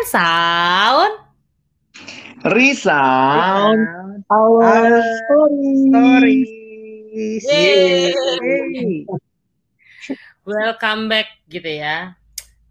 and 0.00 0.08
sound. 0.08 1.12
Resound 2.56 3.84
Our 4.32 5.04
story. 5.28 6.40
Yeay. 7.12 8.16
Welcome 10.48 11.12
back 11.12 11.44
gitu 11.52 11.68
ya. 11.68 12.16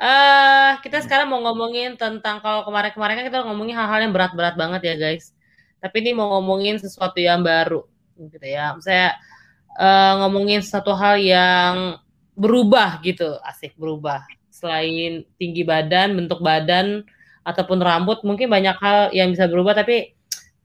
Eh 0.02 0.72
kita 0.82 1.06
sekarang 1.06 1.30
mau 1.30 1.44
ngomongin 1.46 2.02
tentang 2.02 2.42
kalau 2.42 2.66
kemarin-kemarin 2.66 3.22
kan 3.22 3.26
kita 3.30 3.46
ngomongin 3.46 3.78
hal-hal 3.78 4.10
yang 4.10 4.14
berat-berat 4.16 4.58
banget 4.58 4.82
ya 4.90 4.96
guys. 4.98 5.30
Tapi 5.78 6.02
ini 6.02 6.18
mau 6.18 6.34
ngomongin 6.40 6.82
sesuatu 6.82 7.22
yang 7.22 7.46
baru 7.46 7.86
gitu 8.18 8.42
ya. 8.42 8.74
Saya 8.82 9.14
eh, 9.78 10.14
ngomongin 10.26 10.66
satu 10.66 10.98
hal 10.98 11.22
yang 11.22 12.02
berubah 12.34 12.98
gitu, 13.06 13.38
asik 13.46 13.78
berubah. 13.78 14.26
Selain 14.50 15.30
tinggi 15.38 15.62
badan, 15.62 16.18
bentuk 16.18 16.42
badan 16.42 17.06
ataupun 17.44 17.80
rambut, 17.80 18.22
mungkin 18.28 18.50
banyak 18.52 18.78
hal 18.80 19.00
yang 19.16 19.32
bisa 19.34 19.48
berubah. 19.48 19.78
Tapi 19.78 20.16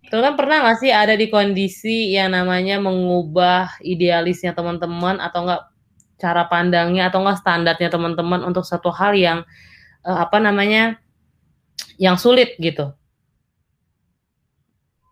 teman-teman 0.09 0.37
pernah 0.39 0.57
nggak 0.67 0.79
sih 0.79 0.93
ada 0.93 1.15
di 1.17 1.27
kondisi 1.33 2.13
yang 2.13 2.37
namanya 2.37 2.79
mengubah 2.79 3.81
idealisnya 3.81 4.53
teman-teman 4.53 5.19
atau 5.19 5.49
enggak 5.49 5.63
cara 6.21 6.47
pandangnya 6.47 7.11
atau 7.11 7.25
enggak 7.25 7.41
standarnya 7.41 7.89
teman-teman 7.91 8.45
untuk 8.45 8.63
satu 8.63 8.93
hal 8.95 9.17
yang 9.17 9.43
eh, 10.07 10.19
apa 10.19 10.39
namanya 10.39 11.01
yang 11.99 12.19
sulit 12.19 12.55
gitu. 12.59 12.95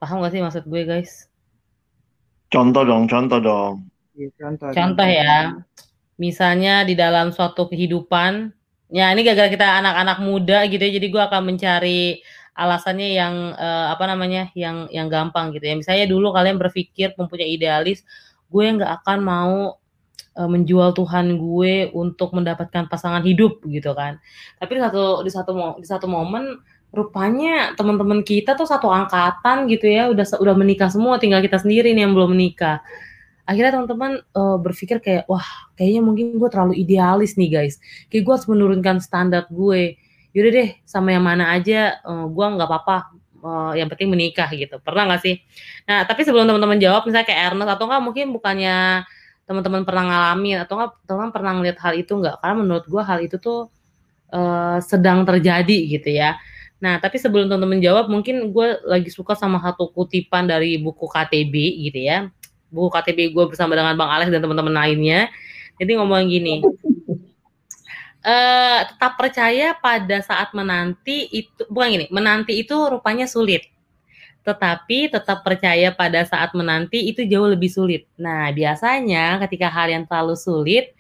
Paham 0.03 0.19
gak 0.19 0.35
sih 0.35 0.43
maksud 0.43 0.67
gue 0.67 0.83
guys? 0.83 1.31
Contoh 2.51 2.83
dong, 2.83 3.07
contoh 3.07 3.39
dong. 3.39 3.87
Iya, 4.13 4.29
contoh, 4.37 4.69
Contoh 4.77 5.09
ya, 5.09 5.57
misalnya 6.21 6.85
di 6.85 6.93
dalam 6.93 7.33
suatu 7.33 7.71
kehidupan, 7.71 8.53
ya 8.93 9.09
ini 9.17 9.25
gara-gara 9.25 9.49
kita 9.49 9.81
anak-anak 9.81 10.19
muda 10.21 10.69
gitu 10.69 10.83
ya, 10.85 10.93
jadi 11.01 11.07
gue 11.09 11.23
akan 11.25 11.43
mencari 11.49 12.21
alasannya 12.53 13.09
yang 13.17 13.35
eh, 13.57 13.87
apa 13.89 14.05
namanya, 14.05 14.53
yang 14.53 14.85
yang 14.93 15.09
gampang 15.09 15.57
gitu 15.57 15.65
ya. 15.65 15.75
Misalnya 15.81 16.05
dulu 16.05 16.31
kalian 16.37 16.61
berpikir 16.61 17.17
mempunyai 17.17 17.57
idealis, 17.57 18.05
gue 18.53 18.65
nggak 18.69 19.03
akan 19.03 19.19
mau 19.25 19.81
eh, 20.37 20.49
menjual 20.49 20.93
Tuhan 20.93 21.41
gue 21.41 21.89
untuk 21.97 22.37
mendapatkan 22.37 22.93
pasangan 22.93 23.25
hidup 23.25 23.65
gitu 23.65 23.97
kan. 23.97 24.21
Tapi 24.61 24.77
di 24.77 24.81
satu 24.85 25.05
di 25.25 25.31
satu 25.33 25.53
di 25.81 25.89
satu 25.89 26.07
momen 26.13 26.61
rupanya 26.93 27.73
teman-teman 27.73 28.21
kita 28.21 28.53
tuh 28.53 28.69
satu 28.69 28.93
angkatan 28.93 29.65
gitu 29.73 29.89
ya, 29.89 30.13
udah 30.13 30.29
udah 30.37 30.53
menikah 30.53 30.93
semua, 30.93 31.17
tinggal 31.17 31.41
kita 31.41 31.57
sendiri 31.57 31.97
nih 31.97 32.05
yang 32.05 32.13
belum 32.13 32.37
menikah 32.37 32.85
akhirnya 33.53 33.73
teman-teman 33.77 34.13
eh, 34.25 34.57
berpikir 34.59 34.97
kayak 35.05 35.25
wah 35.29 35.45
kayaknya 35.77 36.01
mungkin 36.01 36.41
gue 36.41 36.49
terlalu 36.49 36.75
idealis 36.81 37.37
nih 37.37 37.51
guys. 37.53 37.75
Kayak 38.09 38.23
gue 38.25 38.33
harus 38.33 38.49
menurunkan 38.49 38.97
standar 39.05 39.45
gue. 39.53 40.01
Yaudah 40.33 40.53
deh 40.57 40.71
sama 40.89 41.13
yang 41.13 41.25
mana 41.25 41.53
aja 41.53 42.01
eh, 42.01 42.27
gue 42.27 42.47
nggak 42.57 42.69
apa-apa 42.69 42.97
eh, 43.45 43.73
yang 43.85 43.89
penting 43.93 44.09
menikah 44.09 44.49
gitu. 44.57 44.81
Pernah 44.81 45.13
nggak 45.13 45.21
sih? 45.21 45.37
Nah 45.85 46.09
tapi 46.09 46.25
sebelum 46.25 46.49
teman-teman 46.49 46.81
jawab 46.81 47.05
misalnya 47.05 47.29
kayak 47.29 47.53
Ernest 47.53 47.71
atau 47.77 47.85
enggak 47.87 48.03
mungkin 48.03 48.27
bukannya 48.33 49.05
teman-teman 49.43 49.83
pernah 49.85 50.05
ngalamin 50.09 50.57
atau 50.65 50.75
enggak 50.81 50.91
teman-teman 51.05 51.33
pernah 51.35 51.53
ngeliat 51.61 51.79
hal 51.83 51.93
itu 51.99 52.13
enggak 52.17 52.37
karena 52.41 52.55
menurut 52.57 52.85
gue 52.89 53.03
hal 53.05 53.19
itu 53.21 53.37
tuh 53.37 53.69
eh, 54.33 54.79
sedang 54.81 55.29
terjadi 55.29 55.79
gitu 56.01 56.11
ya. 56.11 56.41
Nah, 56.83 56.99
tapi 56.99 57.15
sebelum 57.15 57.47
teman-teman 57.47 57.79
jawab, 57.79 58.11
mungkin 58.11 58.51
gue 58.51 58.83
lagi 58.83 59.07
suka 59.07 59.39
sama 59.39 59.63
satu 59.63 59.95
kutipan 59.95 60.51
dari 60.51 60.83
buku 60.83 61.07
KTB 61.07 61.55
gitu 61.79 62.01
ya 62.03 62.27
buku 62.73 62.89
KTP 62.89 63.37
gue 63.37 63.45
bersama 63.53 63.77
dengan 63.77 63.95
Bang 63.95 64.09
Alex 64.09 64.33
dan 64.33 64.41
teman-teman 64.41 64.73
lainnya. 64.73 65.29
Jadi 65.77 65.93
ngomong 66.01 66.25
gini, 66.27 66.65
eh 68.33 68.81
tetap 68.89 69.21
percaya 69.21 69.77
pada 69.77 70.25
saat 70.25 70.57
menanti 70.57 71.29
itu 71.29 71.69
bukan 71.69 71.89
gini, 71.93 72.07
menanti 72.09 72.57
itu 72.57 72.75
rupanya 72.89 73.29
sulit. 73.29 73.69
Tetapi 74.43 75.15
tetap 75.15 75.47
percaya 75.47 75.95
pada 75.95 76.27
saat 76.27 76.51
menanti 76.57 77.07
itu 77.07 77.23
jauh 77.23 77.47
lebih 77.47 77.71
sulit. 77.71 78.11
Nah, 78.19 78.51
biasanya 78.51 79.39
ketika 79.47 79.71
hal 79.71 79.87
yang 79.87 80.05
terlalu 80.09 80.35
sulit 80.35 80.91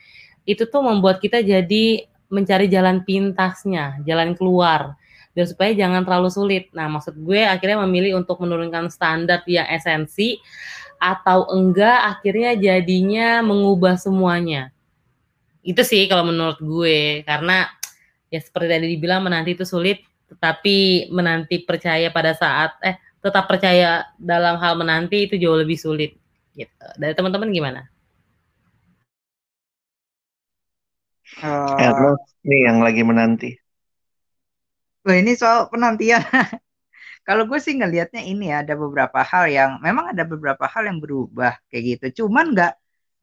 itu 0.47 0.63
tuh 0.67 0.83
membuat 0.83 1.19
kita 1.19 1.43
jadi 1.43 2.07
mencari 2.31 2.71
jalan 2.71 3.03
pintasnya, 3.03 3.99
jalan 4.07 4.39
keluar. 4.39 4.95
Dan 5.33 5.49
supaya 5.49 5.73
jangan 5.73 6.05
terlalu 6.05 6.29
sulit. 6.29 6.65
Nah, 6.77 6.87
maksud 6.93 7.17
gue 7.19 7.43
akhirnya 7.43 7.83
memilih 7.89 8.21
untuk 8.21 8.39
menurunkan 8.41 8.93
standar 8.93 9.41
yang 9.49 9.65
esensi 9.69 10.39
atau 11.03 11.51
enggak 11.51 11.99
akhirnya 12.15 12.55
jadinya 12.55 13.43
mengubah 13.43 13.99
semuanya. 13.99 14.71
Itu 15.67 15.83
sih 15.83 16.07
kalau 16.07 16.31
menurut 16.31 16.63
gue 16.63 17.27
karena 17.27 17.67
ya 18.31 18.39
seperti 18.39 18.67
tadi 18.71 18.87
dibilang 18.95 19.27
menanti 19.27 19.59
itu 19.59 19.67
sulit 19.67 20.07
tetapi 20.31 21.11
menanti 21.11 21.61
percaya 21.67 22.09
pada 22.09 22.33
saat 22.33 22.79
eh 22.87 22.97
tetap 23.19 23.51
percaya 23.51 24.07
dalam 24.17 24.57
hal 24.63 24.79
menanti 24.79 25.27
itu 25.27 25.35
jauh 25.39 25.59
lebih 25.59 25.77
sulit 25.77 26.15
gitu. 26.55 26.87
Dari 26.97 27.13
teman-teman 27.19 27.51
gimana? 27.51 27.81
Eh, 31.43 31.75
Ernest 31.83 32.39
nih 32.47 32.61
yang 32.71 32.79
lagi 32.87 33.03
menanti. 33.03 33.51
Loh, 35.03 35.17
ini 35.19 35.35
soal 35.35 35.67
penantian. 35.67 36.23
Kalau 37.27 37.45
gue 37.47 37.59
sih 37.63 37.75
ngelihatnya 37.79 38.23
ini 38.27 38.51
ya, 38.51 38.57
ada 38.67 38.75
beberapa 38.75 39.23
hal 39.23 39.45
yang 39.47 39.71
memang 39.87 40.11
ada 40.13 40.25
beberapa 40.27 40.65
hal 40.67 40.83
yang 40.91 40.99
berubah 40.99 41.55
kayak 41.71 41.85
gitu. 41.99 42.07
Cuman 42.27 42.51
nggak 42.55 42.73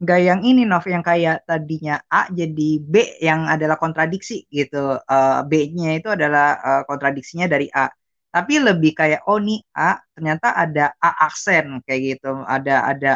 nggak 0.00 0.20
yang 0.28 0.40
ini 0.48 0.64
Nov 0.64 0.84
yang 0.88 1.04
kayak 1.04 1.44
tadinya 1.44 2.00
A 2.08 2.24
jadi 2.32 2.68
B 2.80 2.94
yang 3.20 3.44
adalah 3.44 3.76
kontradiksi 3.76 4.48
gitu. 4.48 4.96
Eh, 5.04 5.40
B-nya 5.50 6.00
itu 6.00 6.08
adalah 6.16 6.46
eh, 6.64 6.82
kontradiksinya 6.88 7.46
dari 7.52 7.68
A. 7.76 7.92
Tapi 8.32 8.54
lebih 8.62 8.92
kayak 8.96 9.20
oh 9.28 9.36
nih 9.42 9.60
A 9.76 10.00
ternyata 10.16 10.48
ada 10.56 10.96
A 10.96 11.10
aksen 11.28 11.84
kayak 11.84 12.00
gitu. 12.16 12.40
Ada 12.48 12.74
ada 12.90 13.12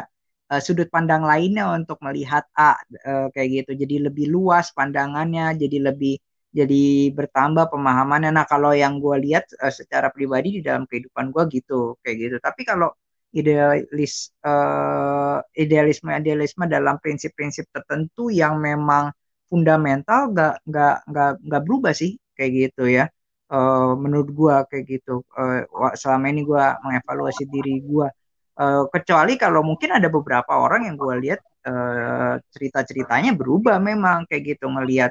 eh, 0.53 0.61
sudut 0.61 0.89
pandang 0.93 1.25
lainnya 1.25 1.65
untuk 1.73 1.97
melihat 2.05 2.45
A 2.53 2.77
eh, 3.09 3.27
kayak 3.33 3.49
gitu. 3.65 3.71
Jadi 3.83 3.95
lebih 4.07 4.27
luas 4.29 4.69
pandangannya, 4.77 5.57
jadi 5.57 5.77
lebih 5.89 6.21
jadi 6.55 7.11
bertambah 7.11 7.67
pemahamannya. 7.75 8.31
Nah, 8.31 8.47
kalau 8.47 8.71
yang 8.71 9.03
gue 9.03 9.17
lihat 9.27 9.51
uh, 9.59 9.75
secara 9.75 10.09
pribadi 10.15 10.49
di 10.59 10.63
dalam 10.63 10.87
kehidupan 10.87 11.35
gue 11.35 11.45
gitu, 11.51 11.99
kayak 11.99 12.17
gitu. 12.23 12.37
Tapi 12.39 12.63
kalau 12.63 12.95
idealis 13.35 14.31
uh, 14.47 15.43
idealisme 15.59 16.15
idealisme 16.15 16.71
dalam 16.71 17.03
prinsip-prinsip 17.03 17.67
tertentu 17.75 18.31
yang 18.31 18.63
memang 18.63 19.11
fundamental 19.51 20.31
gak 20.31 20.63
nggak 20.71 20.97
nggak 21.11 21.33
nggak 21.43 21.63
berubah 21.67 21.91
sih 21.91 22.15
kayak 22.39 22.71
gitu 22.71 22.87
ya. 22.87 23.11
Uh, 23.51 23.99
menurut 23.99 24.31
gue 24.31 24.55
kayak 24.71 24.85
gitu. 24.87 25.27
Uh, 25.35 25.67
selama 25.99 26.31
ini 26.31 26.47
gue 26.47 26.65
mengevaluasi 26.87 27.45
diri 27.51 27.83
gue. 27.83 28.09
Uh, 28.55 28.87
kecuali 28.95 29.35
kalau 29.35 29.67
mungkin 29.67 29.91
ada 29.99 30.07
beberapa 30.07 30.55
orang 30.55 30.87
yang 30.87 30.95
gue 30.95 31.15
lihat 31.27 31.43
uh, 31.67 32.39
cerita-ceritanya 32.55 33.35
berubah 33.35 33.83
memang 33.83 34.31
kayak 34.31 34.55
gitu 34.55 34.71
ngelihat 34.71 35.11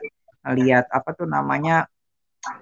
lihat 0.51 0.91
apa 0.91 1.15
tuh 1.15 1.27
namanya 1.27 1.87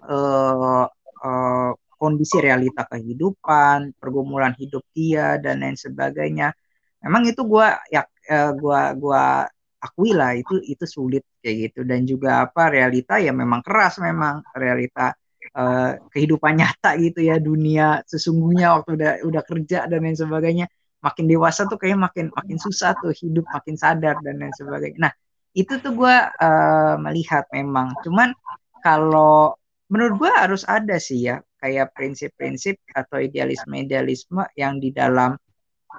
uh, 0.06 0.86
uh, 1.25 1.72
kondisi 1.97 2.38
realita 2.42 2.86
kehidupan, 2.90 3.97
pergumulan 3.97 4.53
hidup 4.58 4.81
dia 4.94 5.38
dan 5.38 5.62
lain 5.62 5.78
sebagainya. 5.78 6.53
Memang 7.02 7.25
itu 7.30 7.42
gua 7.46 7.78
ya 7.90 8.06
uh, 8.30 8.52
gua 8.58 8.94
gua 8.97 9.46
akui 9.81 10.14
lah 10.14 10.38
itu 10.38 10.62
itu 10.62 10.86
sulit 10.86 11.25
kayak 11.42 11.74
gitu 11.74 11.80
dan 11.81 12.06
juga 12.06 12.46
apa 12.46 12.69
realita 12.69 13.18
ya 13.18 13.34
memang 13.34 13.66
keras 13.66 13.98
memang 13.98 14.46
realita 14.53 15.09
uh, 15.58 15.98
kehidupan 16.13 16.53
nyata 16.62 16.94
gitu 17.02 17.25
ya 17.25 17.42
dunia 17.42 18.06
sesungguhnya 18.06 18.78
waktu 18.78 18.92
udah 18.98 19.12
udah 19.25 19.42
kerja 19.42 19.90
dan 19.90 20.06
lain 20.06 20.13
sebagainya 20.13 20.69
makin 21.02 21.25
dewasa 21.25 21.66
tuh 21.66 21.81
kayak 21.81 21.98
makin 21.98 22.30
makin 22.30 22.58
susah 22.62 22.94
tuh 23.02 23.09
hidup 23.09 23.46
makin 23.50 23.74
sadar 23.74 24.22
dan 24.22 24.38
lain 24.38 24.53
sebagainya. 24.53 25.09
Nah 25.09 25.13
itu 25.51 25.73
tuh 25.84 25.91
gue 25.91 26.15
uh, 26.42 26.95
melihat 27.00 27.44
memang 27.51 27.92
cuman 28.03 28.31
kalau 28.80 29.53
menurut 29.92 30.15
gue 30.24 30.31
harus 30.31 30.63
ada 30.63 30.95
sih 30.98 31.27
ya 31.27 31.44
kayak 31.62 31.94
prinsip-prinsip 31.94 32.80
atau 32.95 33.21
idealisme-idealisme 33.21 34.48
yang 34.57 34.81
di 34.81 34.89
dalam 34.89 35.38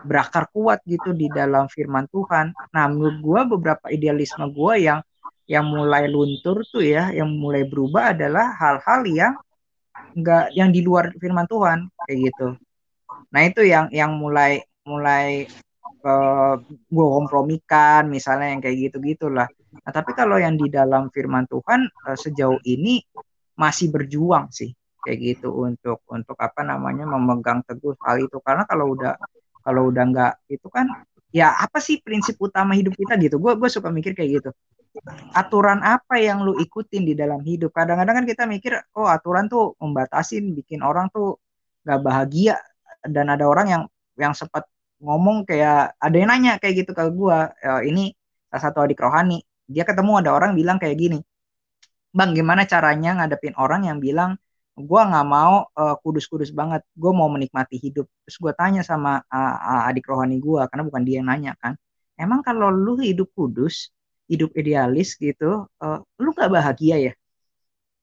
berakar 0.02 0.48
kuat 0.50 0.82
gitu 0.88 1.14
di 1.14 1.28
dalam 1.30 1.68
firman 1.70 2.08
Tuhan. 2.10 2.50
Nah 2.74 2.84
menurut 2.90 3.18
gue 3.22 3.40
beberapa 3.56 3.86
idealisme 3.92 4.48
gue 4.50 4.74
yang 4.88 5.00
yang 5.46 5.68
mulai 5.68 6.08
luntur 6.08 6.64
tuh 6.66 6.82
ya, 6.82 7.12
yang 7.12 7.28
mulai 7.36 7.68
berubah 7.68 8.16
adalah 8.16 8.56
hal-hal 8.56 9.00
yang 9.06 9.34
enggak 10.16 10.48
yang 10.56 10.72
di 10.72 10.80
luar 10.80 11.12
firman 11.20 11.46
Tuhan 11.46 11.86
kayak 12.08 12.18
gitu. 12.32 12.48
Nah 13.30 13.40
itu 13.44 13.62
yang 13.62 13.92
yang 13.92 14.16
mulai 14.16 14.64
mulai 14.82 15.46
uh, 16.00 16.56
gue 16.64 17.06
kompromikan 17.20 18.08
misalnya 18.08 18.56
yang 18.56 18.60
kayak 18.64 18.76
gitu 18.88 18.96
gitulah 19.04 19.48
nah 19.84 19.92
tapi 19.92 20.16
kalau 20.16 20.40
yang 20.40 20.56
di 20.56 20.72
dalam 20.72 21.12
firman 21.12 21.44
Tuhan 21.48 21.88
uh, 22.08 22.16
sejauh 22.16 22.60
ini 22.64 23.04
masih 23.56 23.92
berjuang 23.92 24.48
sih 24.48 24.72
kayak 25.02 25.18
gitu 25.18 25.50
untuk 25.50 25.98
untuk 26.08 26.38
apa 26.38 26.62
namanya 26.62 27.04
memegang 27.04 27.60
teguh 27.66 27.98
hal 28.06 28.22
itu. 28.22 28.38
Karena 28.40 28.62
kalau 28.64 28.94
udah 28.94 29.18
kalau 29.62 29.90
udah 29.90 30.04
nggak 30.08 30.32
itu 30.50 30.68
kan 30.70 30.86
ya 31.34 31.54
apa 31.58 31.82
sih 31.82 31.98
prinsip 32.00 32.38
utama 32.38 32.78
hidup 32.78 32.94
kita 32.94 33.18
gitu? 33.18 33.36
Gue 33.42 33.58
gue 33.58 33.68
suka 33.68 33.90
mikir 33.90 34.14
kayak 34.14 34.30
gitu. 34.42 34.50
Aturan 35.32 35.80
apa 35.82 36.20
yang 36.20 36.44
lu 36.46 36.54
ikutin 36.60 37.02
di 37.02 37.14
dalam 37.18 37.42
hidup? 37.42 37.74
Kadang-kadang 37.74 38.22
kan 38.22 38.26
kita 38.28 38.44
mikir 38.46 38.72
oh 38.94 39.08
aturan 39.10 39.50
tuh 39.50 39.74
membatasin 39.82 40.52
bikin 40.54 40.84
orang 40.84 41.10
tuh 41.10 41.42
gak 41.82 42.00
bahagia. 42.00 42.56
Dan 43.02 43.26
ada 43.34 43.50
orang 43.50 43.66
yang 43.66 43.82
yang 44.14 44.30
sempat 44.36 44.62
ngomong 45.02 45.44
kayak 45.48 45.98
ada 45.98 46.16
yang 46.16 46.30
nanya 46.30 46.52
kayak 46.62 46.86
gitu 46.86 46.90
ke 46.94 47.04
gua 47.10 47.50
e, 47.58 47.70
ini 47.90 48.14
salah 48.48 48.62
satu 48.70 48.78
adik 48.86 49.02
rohani. 49.02 49.42
Dia 49.66 49.82
ketemu 49.88 50.22
ada 50.22 50.30
orang 50.36 50.54
bilang 50.54 50.78
kayak 50.78 50.96
gini 50.98 51.18
bang 52.12 52.30
gimana 52.36 52.62
caranya 52.68 53.10
ngadepin 53.16 53.56
orang 53.56 53.88
yang 53.88 53.98
bilang 54.06 54.36
gue 54.76 55.00
nggak 55.10 55.26
mau 55.28 55.68
uh, 55.76 55.96
kudus-kudus 56.00 56.52
banget 56.52 56.84
gue 56.96 57.12
mau 57.12 57.28
menikmati 57.28 57.76
hidup 57.76 58.06
terus 58.24 58.36
gue 58.40 58.52
tanya 58.56 58.80
sama 58.84 59.20
uh, 59.28 59.88
adik 59.88 60.04
rohani 60.08 60.36
gue 60.40 60.60
karena 60.68 60.82
bukan 60.88 61.02
dia 61.04 61.20
yang 61.20 61.28
nanya 61.28 61.52
kan 61.60 61.76
emang 62.16 62.40
kalau 62.44 62.68
lu 62.72 63.00
hidup 63.00 63.28
kudus 63.36 63.92
hidup 64.28 64.52
idealis 64.56 65.16
gitu 65.16 65.68
uh, 65.80 65.98
lu 66.20 66.30
nggak 66.32 66.48
bahagia 66.52 66.96
ya? 67.10 67.12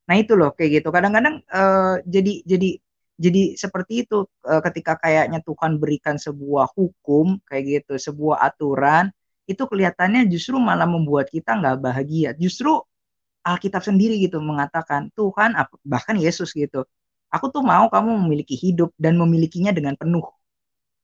Nah 0.10 0.16
itu 0.18 0.34
loh 0.34 0.50
kayak 0.58 0.82
gitu. 0.82 0.90
Kadang-kadang 0.90 1.46
uh, 1.54 2.02
jadi 2.06 2.42
jadi 2.46 2.70
jadi 3.20 3.60
seperti 3.60 4.08
itu 4.08 4.24
uh, 4.48 4.62
ketika 4.64 4.96
kayaknya 5.04 5.44
Tuhan 5.44 5.76
berikan 5.82 6.16
sebuah 6.16 6.72
hukum 6.72 7.44
kayak 7.44 7.64
gitu 7.68 7.94
sebuah 8.00 8.40
aturan 8.48 9.12
itu 9.50 9.64
kelihatannya 9.68 10.30
justru 10.32 10.56
malah 10.62 10.86
membuat 10.88 11.28
kita 11.28 11.58
nggak 11.58 11.78
bahagia. 11.84 12.32
Justru 12.38 12.80
Alkitab 13.44 13.82
sendiri 13.84 14.16
gitu 14.22 14.40
mengatakan 14.40 15.12
Tuhan 15.18 15.58
bahkan 15.84 16.16
Yesus 16.16 16.54
gitu 16.54 16.86
aku 17.34 17.46
tuh 17.54 17.64
mau 17.66 17.86
kamu 17.90 18.26
memiliki 18.26 18.56
hidup 18.58 18.90
dan 18.98 19.16
memilikinya 19.18 19.72
dengan 19.74 19.94
penuh. 19.98 20.26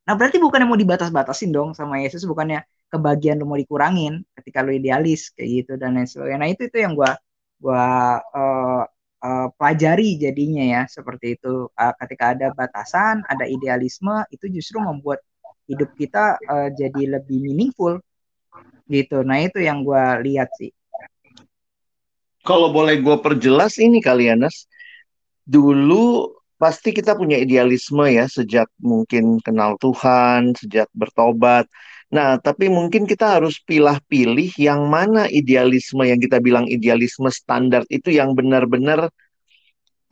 Nah 0.05 0.13
berarti 0.17 0.37
bukan 0.37 0.65
yang 0.65 0.69
mau 0.69 0.79
dibatas-batasin 0.79 1.49
dong 1.49 1.73
sama 1.73 2.01
Yesus 2.01 2.25
bukannya 2.29 2.61
kebagian 2.93 3.41
lu 3.41 3.45
mau 3.49 3.57
dikurangin 3.57 4.21
ketika 4.37 4.61
lu 4.61 4.71
idealis 4.77 5.33
kayak 5.33 5.49
gitu 5.65 5.71
dan 5.81 5.97
lain 5.97 6.09
sebagainya. 6.09 6.39
Nah 6.41 6.49
itu 6.53 6.61
itu 6.69 6.77
yang 6.77 6.93
gua 6.93 7.17
gua 7.57 7.85
uh, 8.33 8.83
uh, 9.25 9.49
pelajari 9.57 10.21
jadinya 10.21 10.61
ya 10.61 10.81
seperti 10.85 11.33
itu 11.41 11.65
uh, 11.73 11.93
ketika 12.05 12.37
ada 12.37 12.53
batasan 12.53 13.25
ada 13.25 13.49
idealisme 13.49 14.21
itu 14.29 14.45
justru 14.53 14.77
membuat 14.77 15.25
hidup 15.65 15.89
kita 15.97 16.37
uh, 16.45 16.69
jadi 16.69 17.17
lebih 17.17 17.41
meaningful 17.41 17.97
gitu 18.85 19.25
nah 19.25 19.41
itu 19.41 19.65
yang 19.65 19.81
gua 19.81 20.21
lihat 20.21 20.53
sih 20.61 20.69
kalau 22.45 22.69
boleh 22.69 23.01
gue 23.01 23.17
perjelas 23.25 23.81
ini 23.81 23.97
kalian, 23.97 24.45
Nas. 24.45 24.69
Dulu 25.49 26.29
pasti 26.61 26.93
kita 26.93 27.17
punya 27.17 27.41
idealisme 27.41 28.05
ya 28.05 28.29
sejak 28.29 28.69
mungkin 28.77 29.41
kenal 29.41 29.81
Tuhan, 29.81 30.53
sejak 30.53 30.85
bertobat. 30.93 31.65
Nah, 32.13 32.37
tapi 32.37 32.69
mungkin 32.69 33.09
kita 33.09 33.41
harus 33.41 33.57
pilah-pilih 33.65 34.53
yang 34.61 34.85
mana 34.87 35.25
idealisme 35.25 36.05
yang 36.05 36.21
kita 36.21 36.37
bilang 36.37 36.69
idealisme 36.69 37.27
standar 37.33 37.81
itu 37.89 38.13
yang 38.13 38.37
benar-benar 38.37 39.09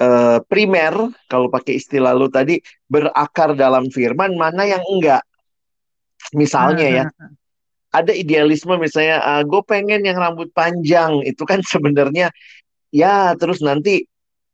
uh, 0.02 0.38
primer, 0.50 1.14
kalau 1.30 1.54
pakai 1.54 1.78
istilah 1.78 2.18
lu 2.18 2.28
tadi, 2.34 2.58
berakar 2.90 3.54
dalam 3.54 3.94
firman, 3.94 4.34
mana 4.34 4.66
yang 4.66 4.82
enggak. 4.90 5.22
Misalnya 6.34 6.88
ya, 6.90 7.06
hmm, 7.06 7.14
hmm, 7.14 7.30
hmm 7.30 7.42
ada 7.94 8.10
idealisme 8.12 8.74
misalnya 8.82 9.22
uh, 9.22 9.32
ah, 9.40 9.42
gue 9.46 9.62
pengen 9.70 10.02
yang 10.02 10.18
rambut 10.18 10.50
panjang 10.50 11.22
itu 11.24 11.46
kan 11.46 11.62
sebenarnya 11.72 12.34
ya 12.90 13.38
terus 13.38 13.62
nanti 13.62 14.10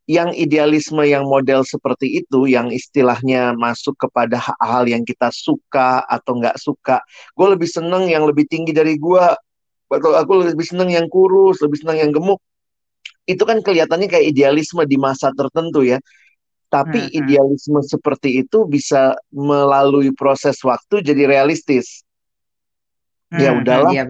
yang 0.10 0.34
idealisme 0.34 1.06
yang 1.06 1.30
model 1.30 1.62
seperti 1.62 2.26
itu 2.26 2.50
yang 2.50 2.74
istilahnya 2.74 3.54
masuk 3.54 3.94
kepada 3.94 4.42
hal 4.58 4.90
yang 4.90 5.06
kita 5.06 5.30
suka 5.30 6.02
atau 6.10 6.42
nggak 6.42 6.58
suka. 6.58 6.98
Gue 7.38 7.54
lebih 7.54 7.70
seneng 7.70 8.10
yang 8.10 8.26
lebih 8.26 8.50
tinggi 8.50 8.74
dari 8.74 8.98
gue 8.98 9.26
atau 9.90 10.12
aku 10.18 10.50
lebih 10.50 10.66
seneng 10.66 10.90
yang 10.90 11.06
kurus 11.14 11.62
lebih 11.62 11.86
seneng 11.86 12.10
yang 12.10 12.10
gemuk. 12.10 12.42
Itu 13.30 13.46
kan 13.46 13.62
kelihatannya 13.62 14.10
kayak 14.10 14.34
idealisme 14.34 14.82
di 14.90 14.98
masa 14.98 15.30
tertentu 15.30 15.86
ya. 15.86 16.02
Tapi 16.74 17.06
hmm, 17.06 17.10
hmm. 17.14 17.20
idealisme 17.22 17.80
seperti 17.86 18.42
itu 18.42 18.66
bisa 18.66 19.14
melalui 19.30 20.10
proses 20.18 20.58
waktu 20.66 21.06
jadi 21.06 21.30
realistis. 21.30 22.02
Ya 23.30 23.54
hmm, 23.54 23.62
udahlah. 23.62 23.94
Iya, 23.94 24.10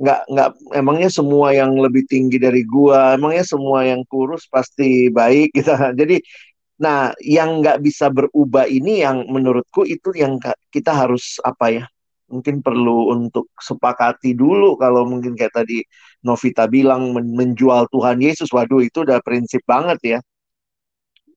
nggak 0.00 0.20
nggak 0.32 0.50
emangnya 0.80 1.10
semua 1.12 1.52
yang 1.52 1.76
lebih 1.76 2.08
tinggi 2.08 2.40
dari 2.40 2.64
gua 2.64 3.14
emangnya 3.20 3.44
semua 3.44 3.84
yang 3.84 4.00
kurus 4.08 4.48
pasti 4.48 5.12
baik 5.12 5.52
gitu. 5.58 5.72
Jadi 5.76 6.16
nah 6.80 7.12
yang 7.20 7.60
nggak 7.60 7.84
bisa 7.84 8.08
berubah 8.08 8.64
ini 8.64 9.04
yang 9.04 9.28
menurutku 9.28 9.84
itu 9.84 10.16
yang 10.16 10.40
kita 10.72 10.96
harus 10.96 11.36
apa 11.44 11.66
ya 11.68 11.84
mungkin 12.32 12.64
perlu 12.64 13.12
untuk 13.12 13.52
sepakati 13.58 14.32
dulu 14.32 14.78
kalau 14.80 15.04
mungkin 15.04 15.34
kayak 15.36 15.52
tadi 15.52 15.84
Novita 16.24 16.64
bilang 16.70 17.12
menjual 17.12 17.88
Tuhan 17.92 18.20
Yesus. 18.20 18.48
Waduh 18.52 18.80
itu 18.84 19.04
udah 19.04 19.20
prinsip 19.20 19.60
banget 19.66 19.98
ya. 20.16 20.18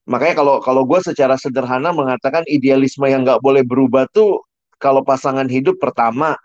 Makanya 0.04 0.34
kalau 0.40 0.56
kalau 0.60 0.82
gue 0.84 1.00
secara 1.00 1.36
sederhana 1.40 1.90
mengatakan 1.92 2.44
idealisme 2.48 3.04
yang 3.08 3.24
nggak 3.24 3.40
boleh 3.40 3.64
berubah 3.64 4.04
tuh 4.12 4.44
kalau 4.76 5.00
pasangan 5.00 5.48
hidup 5.48 5.80
pertama 5.80 6.36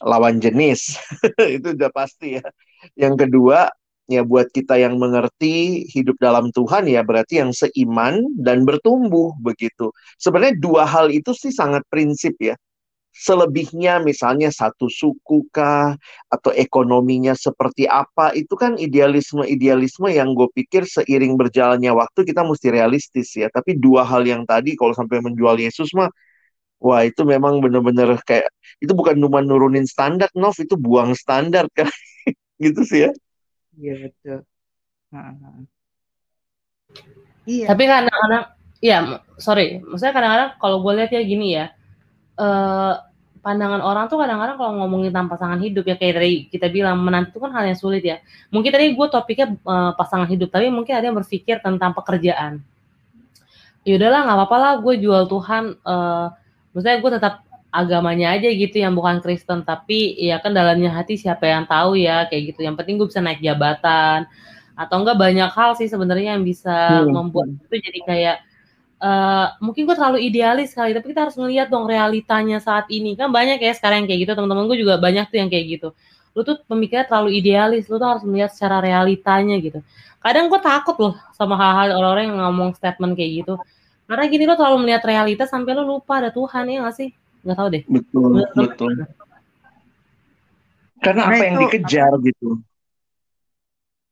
lawan 0.00 0.40
jenis. 0.40 0.96
Itu 1.56 1.76
udah 1.76 1.90
pasti 1.92 2.40
ya. 2.40 2.44
Yang 2.96 3.28
kedua 3.28 3.68
ya 4.10 4.22
buat 4.26 4.50
kita 4.50 4.76
yang 4.80 4.98
mengerti 4.98 5.86
hidup 5.88 6.18
dalam 6.18 6.50
Tuhan 6.50 6.90
ya 6.90 7.06
berarti 7.06 7.40
yang 7.40 7.54
seiman 7.54 8.20
dan 8.40 8.66
bertumbuh 8.66 9.36
begitu. 9.38 9.94
Sebenarnya 10.18 10.58
dua 10.58 10.84
hal 10.88 11.12
itu 11.12 11.30
sih 11.36 11.54
sangat 11.54 11.86
prinsip 11.88 12.34
ya. 12.42 12.58
Selebihnya 13.12 14.00
misalnya 14.00 14.48
satu 14.48 14.88
suku 14.88 15.44
kah 15.52 15.92
atau 16.32 16.48
ekonominya 16.56 17.36
seperti 17.36 17.84
apa 17.84 18.32
itu 18.32 18.56
kan 18.56 18.80
idealisme-idealisme 18.80 20.08
yang 20.08 20.32
gue 20.32 20.48
pikir 20.56 20.88
seiring 20.88 21.36
berjalannya 21.36 21.92
waktu 21.92 22.24
kita 22.24 22.40
mesti 22.40 22.72
realistis 22.72 23.36
ya. 23.36 23.52
Tapi 23.52 23.76
dua 23.76 24.08
hal 24.08 24.24
yang 24.24 24.48
tadi 24.48 24.72
kalau 24.80 24.96
sampai 24.96 25.20
menjual 25.20 25.60
Yesus 25.60 25.92
mah 25.92 26.08
Wah 26.82 27.06
itu 27.06 27.22
memang 27.22 27.62
benar-benar 27.62 28.18
kayak 28.26 28.50
itu 28.82 28.90
bukan 28.90 29.14
cuma 29.14 29.38
nurunin 29.38 29.86
standar, 29.86 30.26
Nov 30.34 30.58
itu 30.58 30.74
buang 30.74 31.14
standar 31.14 31.70
kan, 31.70 31.86
gitu 32.64 32.82
sih 32.82 33.06
ya. 33.06 33.10
Iya 33.78 33.94
betul. 34.10 34.38
Iya. 37.46 37.66
Tapi 37.70 37.82
kadang-kadang, 37.86 38.44
iya 38.82 38.98
sorry, 39.38 39.78
maksudnya 39.86 40.10
kadang-kadang 40.10 40.50
kalau 40.58 40.82
gue 40.82 40.92
lihat 40.98 41.10
ya 41.14 41.22
gini 41.22 41.46
ya, 41.54 41.70
eh, 42.42 42.94
pandangan 43.42 43.82
orang 43.82 44.06
tuh 44.06 44.18
kadang-kadang 44.22 44.58
kalau 44.58 44.72
ngomongin 44.82 45.10
tentang 45.10 45.30
pasangan 45.30 45.58
hidup 45.58 45.82
ya 45.82 45.98
kayak 45.98 46.14
tadi 46.18 46.32
kita 46.46 46.66
bilang 46.70 47.02
menanti 47.02 47.34
itu 47.34 47.42
kan 47.42 47.50
hal 47.50 47.66
yang 47.66 47.78
sulit 47.78 48.02
ya. 48.06 48.22
Mungkin 48.54 48.70
tadi 48.70 48.94
gue 48.94 49.06
topiknya 49.10 49.54
uh, 49.66 49.94
pasangan 49.98 50.30
hidup, 50.30 50.50
tapi 50.50 50.70
mungkin 50.70 50.94
ada 50.94 51.10
yang 51.10 51.18
berpikir 51.18 51.58
tentang 51.58 51.90
pekerjaan. 51.94 52.62
Ya 53.82 53.98
udahlah 53.98 54.30
nggak 54.30 54.38
apa-apa 54.38 54.56
lah, 54.62 54.72
gue 54.78 54.94
jual 55.02 55.26
Tuhan. 55.26 55.74
Uh, 55.82 56.30
maksudnya 56.72 56.98
gue 57.00 57.12
tetap 57.20 57.34
agamanya 57.72 58.36
aja 58.36 58.52
gitu 58.52 58.84
yang 58.84 58.92
bukan 58.92 59.24
Kristen 59.24 59.64
tapi 59.64 60.12
ya 60.20 60.36
kan 60.44 60.52
dalamnya 60.52 60.92
hati 60.92 61.16
siapa 61.16 61.48
yang 61.48 61.64
tahu 61.64 61.96
ya 61.96 62.28
kayak 62.28 62.52
gitu. 62.52 62.68
Yang 62.68 62.76
penting 62.84 62.94
gue 63.00 63.08
bisa 63.08 63.24
naik 63.24 63.40
jabatan. 63.40 64.28
Atau 64.76 65.00
enggak 65.00 65.16
banyak 65.16 65.50
hal 65.52 65.72
sih 65.80 65.88
sebenarnya 65.88 66.36
yang 66.36 66.44
bisa 66.44 67.00
hmm. 67.00 67.08
membuat 67.12 67.48
itu 67.48 67.76
jadi 67.80 68.00
kayak 68.04 68.36
uh, 69.00 69.46
mungkin 69.64 69.88
gue 69.88 69.96
terlalu 69.96 70.18
idealis 70.28 70.76
kali 70.76 70.92
tapi 70.92 71.12
kita 71.12 71.28
harus 71.28 71.36
melihat 71.40 71.72
dong 71.72 71.88
realitanya 71.88 72.60
saat 72.60 72.84
ini. 72.92 73.16
Kan 73.16 73.32
banyak 73.32 73.56
ya 73.56 73.72
sekarang 73.72 74.04
yang 74.04 74.08
kayak 74.12 74.20
gitu 74.28 74.32
teman-teman 74.36 74.68
gue 74.68 74.78
juga 74.84 75.00
banyak 75.00 75.32
tuh 75.32 75.38
yang 75.40 75.48
kayak 75.48 75.66
gitu. 75.80 75.88
Lu 76.36 76.44
tuh 76.44 76.60
pemikirannya 76.68 77.08
terlalu 77.08 77.30
idealis 77.40 77.88
lu 77.88 77.96
tuh 77.96 78.08
harus 78.08 78.24
melihat 78.28 78.52
secara 78.52 78.84
realitanya 78.84 79.56
gitu. 79.56 79.80
Kadang 80.20 80.52
gue 80.52 80.60
takut 80.60 80.96
loh 81.00 81.14
sama 81.32 81.56
hal-hal 81.56 81.96
orang-orang 81.96 82.36
yang 82.36 82.38
ngomong 82.52 82.76
statement 82.76 83.16
kayak 83.16 83.32
gitu 83.44 83.56
karena 84.06 84.24
gini 84.28 84.44
lo 84.44 84.54
terlalu 84.58 84.78
melihat 84.86 85.02
realitas 85.06 85.48
sampai 85.48 85.72
lo 85.72 85.82
lupa 85.86 86.20
ada 86.20 86.30
Tuhan 86.34 86.68
ya 86.68 86.78
nggak 86.84 86.96
sih? 86.96 87.08
Nggak 87.42 87.56
tahu 87.58 87.68
deh. 87.70 87.82
Betul, 87.86 88.30
betul. 88.38 88.62
betul. 88.66 88.92
Karena 91.02 91.22
apa 91.26 91.42
yang 91.42 91.56
dikejar 91.66 92.12
gitu. 92.22 92.48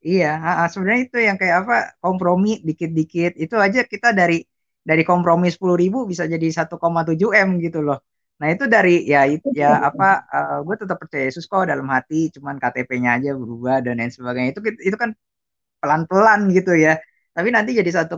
Iya, 0.00 0.32
sebenarnya 0.72 1.02
itu 1.06 1.18
yang 1.20 1.36
kayak 1.36 1.56
apa 1.62 1.76
kompromi 2.00 2.64
dikit-dikit 2.64 3.36
itu 3.36 3.54
aja 3.60 3.84
kita 3.84 4.16
dari 4.16 4.40
dari 4.80 5.04
kompromi 5.04 5.52
sepuluh 5.52 5.76
ribu 5.76 6.08
bisa 6.08 6.24
jadi 6.24 6.48
1,7 6.48 7.36
m 7.36 7.48
gitu 7.60 7.84
loh. 7.84 8.00
Nah 8.40 8.48
itu 8.48 8.64
dari 8.64 9.04
ya 9.04 9.28
itu 9.28 9.52
ya 9.52 9.84
apa 9.84 10.24
uh, 10.32 10.58
gue 10.64 10.76
tetap 10.80 10.96
percaya 10.96 11.28
Yesus 11.28 11.44
kok 11.44 11.68
dalam 11.68 11.84
hati, 11.92 12.32
cuman 12.32 12.56
KTP-nya 12.56 13.20
aja 13.20 13.30
berubah 13.36 13.84
dan 13.84 14.00
lain 14.00 14.08
sebagainya. 14.08 14.56
Itu 14.56 14.60
itu 14.80 14.96
kan 14.96 15.12
pelan-pelan 15.84 16.48
gitu 16.56 16.72
ya 16.76 16.96
tapi 17.34 17.48
nanti 17.54 17.70
jadi 17.78 17.90
1,7 18.04 18.16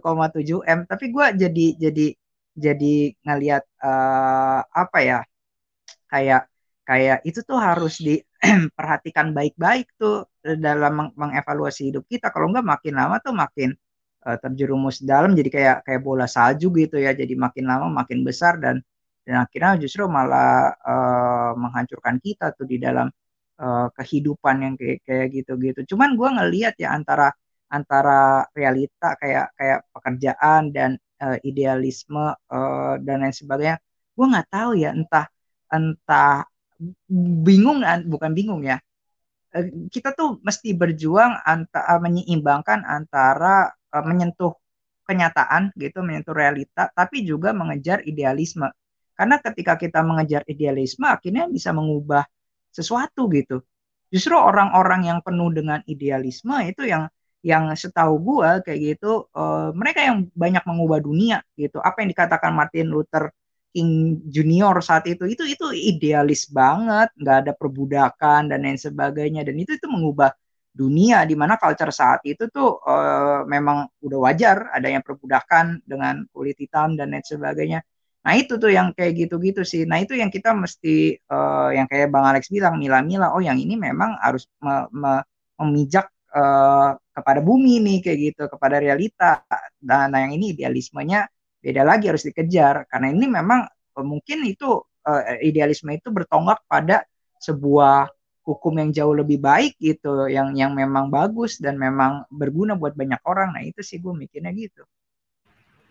m 0.65 0.79
tapi 0.89 1.05
gue 1.15 1.27
jadi 1.43 1.67
jadi 1.79 2.07
jadi 2.53 2.95
ngelihat 3.25 3.65
uh, 3.81 4.61
apa 4.69 4.99
ya 5.01 5.19
kayak 6.13 6.43
kayak 6.85 7.19
itu 7.25 7.41
tuh 7.47 7.57
harus 7.57 8.01
diperhatikan 8.03 9.33
baik-baik 9.37 9.87
tuh 9.97 10.29
dalam 10.43 10.93
meng 10.99 11.11
mengevaluasi 11.17 11.93
hidup 11.93 12.05
kita 12.11 12.29
kalau 12.35 12.51
enggak 12.53 12.67
makin 12.67 12.95
lama 12.99 13.17
tuh 13.25 13.33
makin 13.33 13.71
uh, 14.27 14.37
terjerumus 14.43 15.01
dalam 15.01 15.33
jadi 15.39 15.51
kayak 15.53 15.77
kayak 15.87 16.03
bola 16.03 16.27
salju 16.29 16.69
gitu 16.75 17.01
ya 17.01 17.17
jadi 17.17 17.33
makin 17.39 17.65
lama 17.71 17.87
makin 17.89 18.27
besar 18.27 18.59
dan 18.61 18.83
dan 19.23 19.47
akhirnya 19.47 19.79
justru 19.87 20.05
malah 20.11 20.75
uh, 20.83 21.53
menghancurkan 21.55 22.19
kita 22.19 22.51
tuh 22.59 22.67
di 22.67 22.83
dalam 22.83 23.07
uh, 23.63 23.89
kehidupan 23.95 24.57
yang 24.67 24.75
kayak 24.75 24.99
kayak 25.07 25.27
gitu-gitu. 25.31 25.95
Cuman 25.95 26.19
gue 26.19 26.29
ngelihat 26.29 26.75
ya 26.83 26.91
antara 26.91 27.31
antara 27.73 28.45
realita 28.53 29.17
kayak 29.17 29.57
kayak 29.57 29.81
pekerjaan 29.97 30.63
dan 30.77 30.91
uh, 31.25 31.41
idealisme 31.41 32.37
uh, 32.37 32.95
dan 33.01 33.25
lain 33.25 33.33
sebagainya. 33.33 33.77
Gue 34.13 34.27
nggak 34.29 34.49
tahu 34.53 34.71
ya 34.77 34.93
entah 34.93 35.27
entah 35.73 36.45
bingung 37.47 37.81
bukan 38.13 38.33
bingung 38.37 38.63
ya. 38.63 38.77
kita 39.93 40.17
tuh 40.17 40.41
mesti 40.41 40.73
berjuang 40.73 41.45
antara 41.45 42.01
menyeimbangkan 42.01 42.89
antara 42.89 43.69
uh, 43.93 44.05
menyentuh 44.05 44.57
kenyataan 45.05 45.77
gitu, 45.77 46.01
menyentuh 46.01 46.33
realita, 46.33 46.89
tapi 46.97 47.21
juga 47.21 47.53
mengejar 47.53 48.01
idealisme. 48.09 48.65
Karena 49.13 49.37
ketika 49.45 49.77
kita 49.77 50.01
mengejar 50.01 50.41
idealisme, 50.49 51.05
akhirnya 51.05 51.53
bisa 51.53 51.69
mengubah 51.77 52.25
sesuatu 52.73 53.29
gitu. 53.29 53.61
Justru 54.09 54.37
orang-orang 54.37 55.09
yang 55.09 55.19
penuh 55.21 55.53
dengan 55.53 55.85
idealisme 55.85 56.57
itu 56.65 56.89
yang 56.89 57.13
yang 57.43 57.75
setahu 57.75 58.15
gua 58.23 58.63
kayak 58.63 58.81
gitu 58.97 59.27
uh, 59.35 59.75
mereka 59.75 60.01
yang 60.07 60.31
banyak 60.33 60.63
mengubah 60.63 60.99
dunia 61.03 61.43
gitu. 61.59 61.83
Apa 61.83 62.07
yang 62.07 62.11
dikatakan 62.15 62.55
Martin 62.55 62.89
Luther 62.95 63.35
King 63.73 64.21
Junior 64.29 64.79
saat 64.85 65.09
itu 65.09 65.25
itu 65.27 65.43
itu 65.49 65.67
idealis 65.73 66.47
banget, 66.53 67.09
nggak 67.19 67.37
ada 67.47 67.53
perbudakan 67.57 68.53
dan 68.53 68.63
lain 68.63 68.79
sebagainya 68.79 69.43
dan 69.49 69.57
itu 69.59 69.75
itu 69.75 69.89
mengubah 69.89 70.31
dunia 70.73 71.29
di 71.29 71.37
mana 71.37 71.61
culture 71.61 71.93
saat 71.93 72.25
itu 72.25 72.49
tuh 72.49 72.81
uh, 72.81 73.45
memang 73.45 73.85
udah 74.01 74.19
wajar 74.25 74.73
adanya 74.73 75.05
perbudakan 75.05 75.85
dengan 75.85 76.25
kulit 76.33 76.57
hitam 76.57 76.97
dan 76.97 77.13
lain 77.13 77.25
sebagainya. 77.25 77.81
Nah 78.23 78.33
itu 78.39 78.57
tuh 78.57 78.71
yang 78.71 78.95
kayak 78.95 79.27
gitu-gitu 79.27 79.67
sih. 79.67 79.83
Nah 79.85 79.99
itu 80.01 80.15
yang 80.17 80.31
kita 80.31 80.55
mesti 80.55 81.19
uh, 81.29 81.75
yang 81.75 81.91
kayak 81.91 82.09
Bang 82.09 82.25
Alex 82.25 82.49
bilang 82.49 82.79
mila-mila. 82.79 83.35
Oh 83.35 83.43
yang 83.43 83.59
ini 83.59 83.75
memang 83.75 84.17
harus 84.23 84.47
me 84.63 84.87
me 84.95 85.13
memijak 85.59 86.07
uh, 86.33 86.97
kepada 87.13 87.45
bumi 87.45 87.79
nih 87.85 87.99
kayak 88.01 88.19
gitu, 88.19 88.43
kepada 88.49 88.81
realita. 88.81 89.45
Dan 89.79 90.11
nah, 90.11 90.19
yang 90.25 90.33
ini 90.35 90.57
idealismenya 90.57 91.29
beda 91.63 91.87
lagi 91.87 92.11
harus 92.11 92.27
dikejar 92.27 92.91
karena 92.91 93.15
ini 93.15 93.31
memang 93.31 93.63
uh, 93.71 94.03
mungkin 94.05 94.43
itu 94.49 94.83
uh, 94.83 95.23
idealisme 95.39 95.95
itu 95.95 96.11
bertonggak 96.11 96.59
pada 96.67 97.07
sebuah 97.39 98.11
hukum 98.43 98.75
yang 98.83 98.91
jauh 98.91 99.15
lebih 99.15 99.39
baik 99.39 99.79
gitu, 99.79 100.27
yang 100.27 100.51
yang 100.59 100.75
memang 100.75 101.07
bagus 101.07 101.63
dan 101.63 101.79
memang 101.79 102.27
berguna 102.27 102.75
buat 102.75 102.99
banyak 102.99 103.23
orang. 103.23 103.55
Nah 103.55 103.63
itu 103.63 103.79
sih 103.87 104.03
gue 104.03 104.11
mikirnya 104.11 104.51
gitu. 104.51 104.83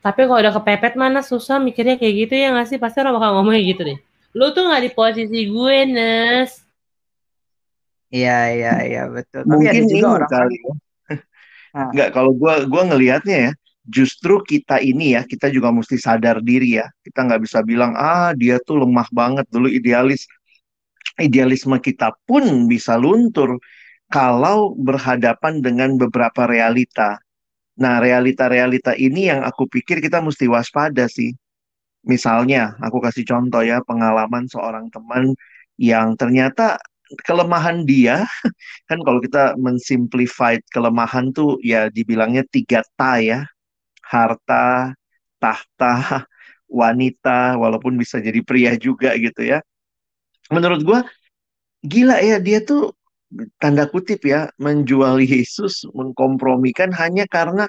Tapi 0.01 0.25
kalau 0.25 0.41
udah 0.41 0.53
kepepet 0.59 0.97
mana 0.97 1.21
susah 1.21 1.61
mikirnya 1.61 1.95
kayak 1.95 2.27
gitu 2.27 2.33
ya 2.35 2.51
nggak 2.51 2.67
sih? 2.67 2.77
Pasti 2.81 2.99
orang 2.99 3.21
bakal 3.21 3.29
ngomongnya 3.39 3.63
gitu 3.63 3.81
deh. 3.87 3.99
Lu 4.35 4.51
tuh 4.51 4.67
nggak 4.67 4.83
di 4.83 4.91
posisi 4.91 5.39
gue, 5.47 5.77
Nes. 5.87 6.51
Iya, 8.11 8.37
iya, 8.51 8.73
iya, 8.83 9.03
betul. 9.07 9.47
Tapi 9.47 9.51
Mungkin 9.55 9.71
ada 9.71 9.87
juga 9.87 10.07
orang 10.19 10.31
kali. 10.31 10.57
Nah. 11.71 11.89
Nggak, 11.95 12.09
kalau 12.15 12.31
gue 12.35 12.53
gua 12.67 12.83
ngelihatnya 12.91 13.37
ya, 13.49 13.51
justru 13.87 14.43
kita 14.43 14.79
ini 14.83 15.15
ya, 15.15 15.21
kita 15.23 15.47
juga 15.49 15.71
mesti 15.71 15.95
sadar 15.95 16.43
diri 16.43 16.79
ya. 16.79 16.87
Kita 17.01 17.25
nggak 17.27 17.41
bisa 17.43 17.59
bilang, 17.63 17.95
ah 17.95 18.31
dia 18.35 18.59
tuh 18.61 18.83
lemah 18.83 19.07
banget 19.11 19.45
dulu 19.49 19.71
idealis. 19.71 20.27
Idealisme 21.19 21.77
kita 21.79 22.15
pun 22.27 22.67
bisa 22.71 22.95
luntur 22.95 23.59
kalau 24.11 24.75
berhadapan 24.75 25.63
dengan 25.63 25.95
beberapa 25.95 26.47
realita 26.47 27.19
Nah, 27.79 27.97
realita-realita 28.03 28.93
ini 28.99 29.31
yang 29.31 29.41
aku 29.47 29.65
pikir 29.65 30.03
kita 30.05 30.21
mesti 30.21 30.45
waspada 30.51 31.09
sih. 31.09 31.33
Misalnya, 32.05 32.77
aku 32.85 33.01
kasih 33.01 33.25
contoh 33.25 33.65
ya, 33.65 33.81
pengalaman 33.85 34.45
seorang 34.49 34.89
teman 34.93 35.33
yang 35.81 36.13
ternyata 36.19 36.77
kelemahan 37.27 37.83
dia, 37.83 38.23
kan 38.89 38.99
kalau 39.03 39.19
kita 39.19 39.55
mensimplify 39.59 40.57
kelemahan 40.71 41.31
tuh 41.35 41.59
ya 41.63 41.87
dibilangnya 41.91 42.43
tiga 42.47 42.81
ta 42.95 43.19
ya, 43.19 43.43
harta, 44.05 44.95
tahta, 45.39 45.93
wanita, 46.81 47.59
walaupun 47.59 47.99
bisa 47.99 48.19
jadi 48.23 48.39
pria 48.43 48.73
juga 48.79 49.15
gitu 49.19 49.43
ya. 49.43 49.59
Menurut 50.51 50.81
gue, 50.83 50.99
gila 51.83 52.19
ya 52.21 52.37
dia 52.37 52.61
tuh 52.61 52.93
tanda 53.57 53.87
kutip 53.87 54.21
ya 54.27 54.51
menjual 54.59 55.23
Yesus 55.23 55.87
mengkompromikan 55.95 56.91
hanya 56.91 57.23
karena 57.31 57.65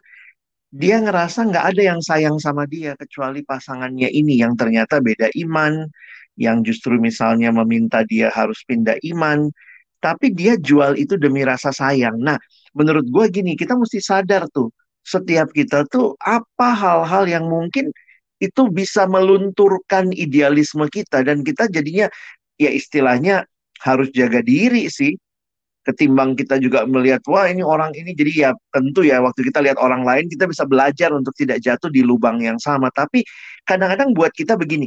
dia 0.72 0.98
ngerasa 0.98 1.52
nggak 1.52 1.66
ada 1.74 1.82
yang 1.94 2.00
sayang 2.00 2.36
sama 2.40 2.64
dia 2.64 2.96
kecuali 2.96 3.44
pasangannya 3.44 4.08
ini 4.08 4.40
yang 4.40 4.56
ternyata 4.56 4.98
beda 5.04 5.28
iman 5.46 5.86
yang 6.36 6.64
justru 6.64 6.96
misalnya 6.96 7.52
meminta 7.52 8.02
dia 8.08 8.32
harus 8.32 8.64
pindah 8.64 8.96
iman 9.14 9.52
tapi 10.02 10.34
dia 10.34 10.58
jual 10.58 10.98
itu 10.98 11.14
demi 11.14 11.46
rasa 11.46 11.70
sayang. 11.70 12.18
Nah 12.18 12.36
menurut 12.74 13.06
gue 13.06 13.24
gini 13.30 13.54
kita 13.54 13.78
mesti 13.78 14.02
sadar 14.02 14.50
tuh 14.50 14.74
setiap 15.06 15.54
kita 15.54 15.86
tuh 15.86 16.18
apa 16.18 16.74
hal-hal 16.74 17.30
yang 17.30 17.46
mungkin 17.46 17.90
itu 18.42 18.62
bisa 18.74 19.06
melunturkan 19.06 20.10
idealisme 20.10 20.82
kita 20.90 21.22
dan 21.22 21.46
kita 21.46 21.70
jadinya 21.70 22.10
ya 22.58 22.70
istilahnya 22.74 23.46
harus 23.82 24.10
jaga 24.10 24.42
diri 24.42 24.90
sih. 24.90 25.14
Ketimbang 25.82 26.38
kita 26.38 26.62
juga 26.62 26.86
melihat 26.86 27.26
wah 27.26 27.50
ini 27.50 27.58
orang 27.58 27.90
ini 27.98 28.14
jadi 28.14 28.32
ya 28.46 28.50
tentu 28.70 29.02
ya 29.02 29.18
waktu 29.18 29.50
kita 29.50 29.58
lihat 29.66 29.82
orang 29.82 30.06
lain 30.06 30.30
kita 30.30 30.46
bisa 30.46 30.62
belajar 30.62 31.10
untuk 31.10 31.34
tidak 31.34 31.58
jatuh 31.58 31.90
di 31.90 32.06
lubang 32.06 32.38
yang 32.38 32.54
sama. 32.62 32.86
Tapi 32.94 33.26
kadang-kadang 33.66 34.14
buat 34.14 34.30
kita 34.30 34.54
begini 34.54 34.86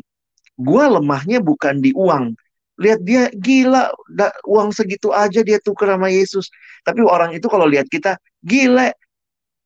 gua 0.60 0.90
lemahnya 1.00 1.40
bukan 1.44 1.80
di 1.84 1.92
uang. 1.96 2.36
Lihat 2.76 3.00
dia 3.08 3.32
gila 3.32 3.92
da, 4.12 4.36
uang 4.44 4.76
segitu 4.76 5.12
aja 5.16 5.40
dia 5.44 5.60
tuker 5.64 5.88
sama 5.88 6.12
Yesus. 6.12 6.52
Tapi 6.84 7.00
orang 7.04 7.32
itu 7.36 7.48
kalau 7.48 7.64
lihat 7.68 7.88
kita 7.88 8.20
gila 8.44 8.92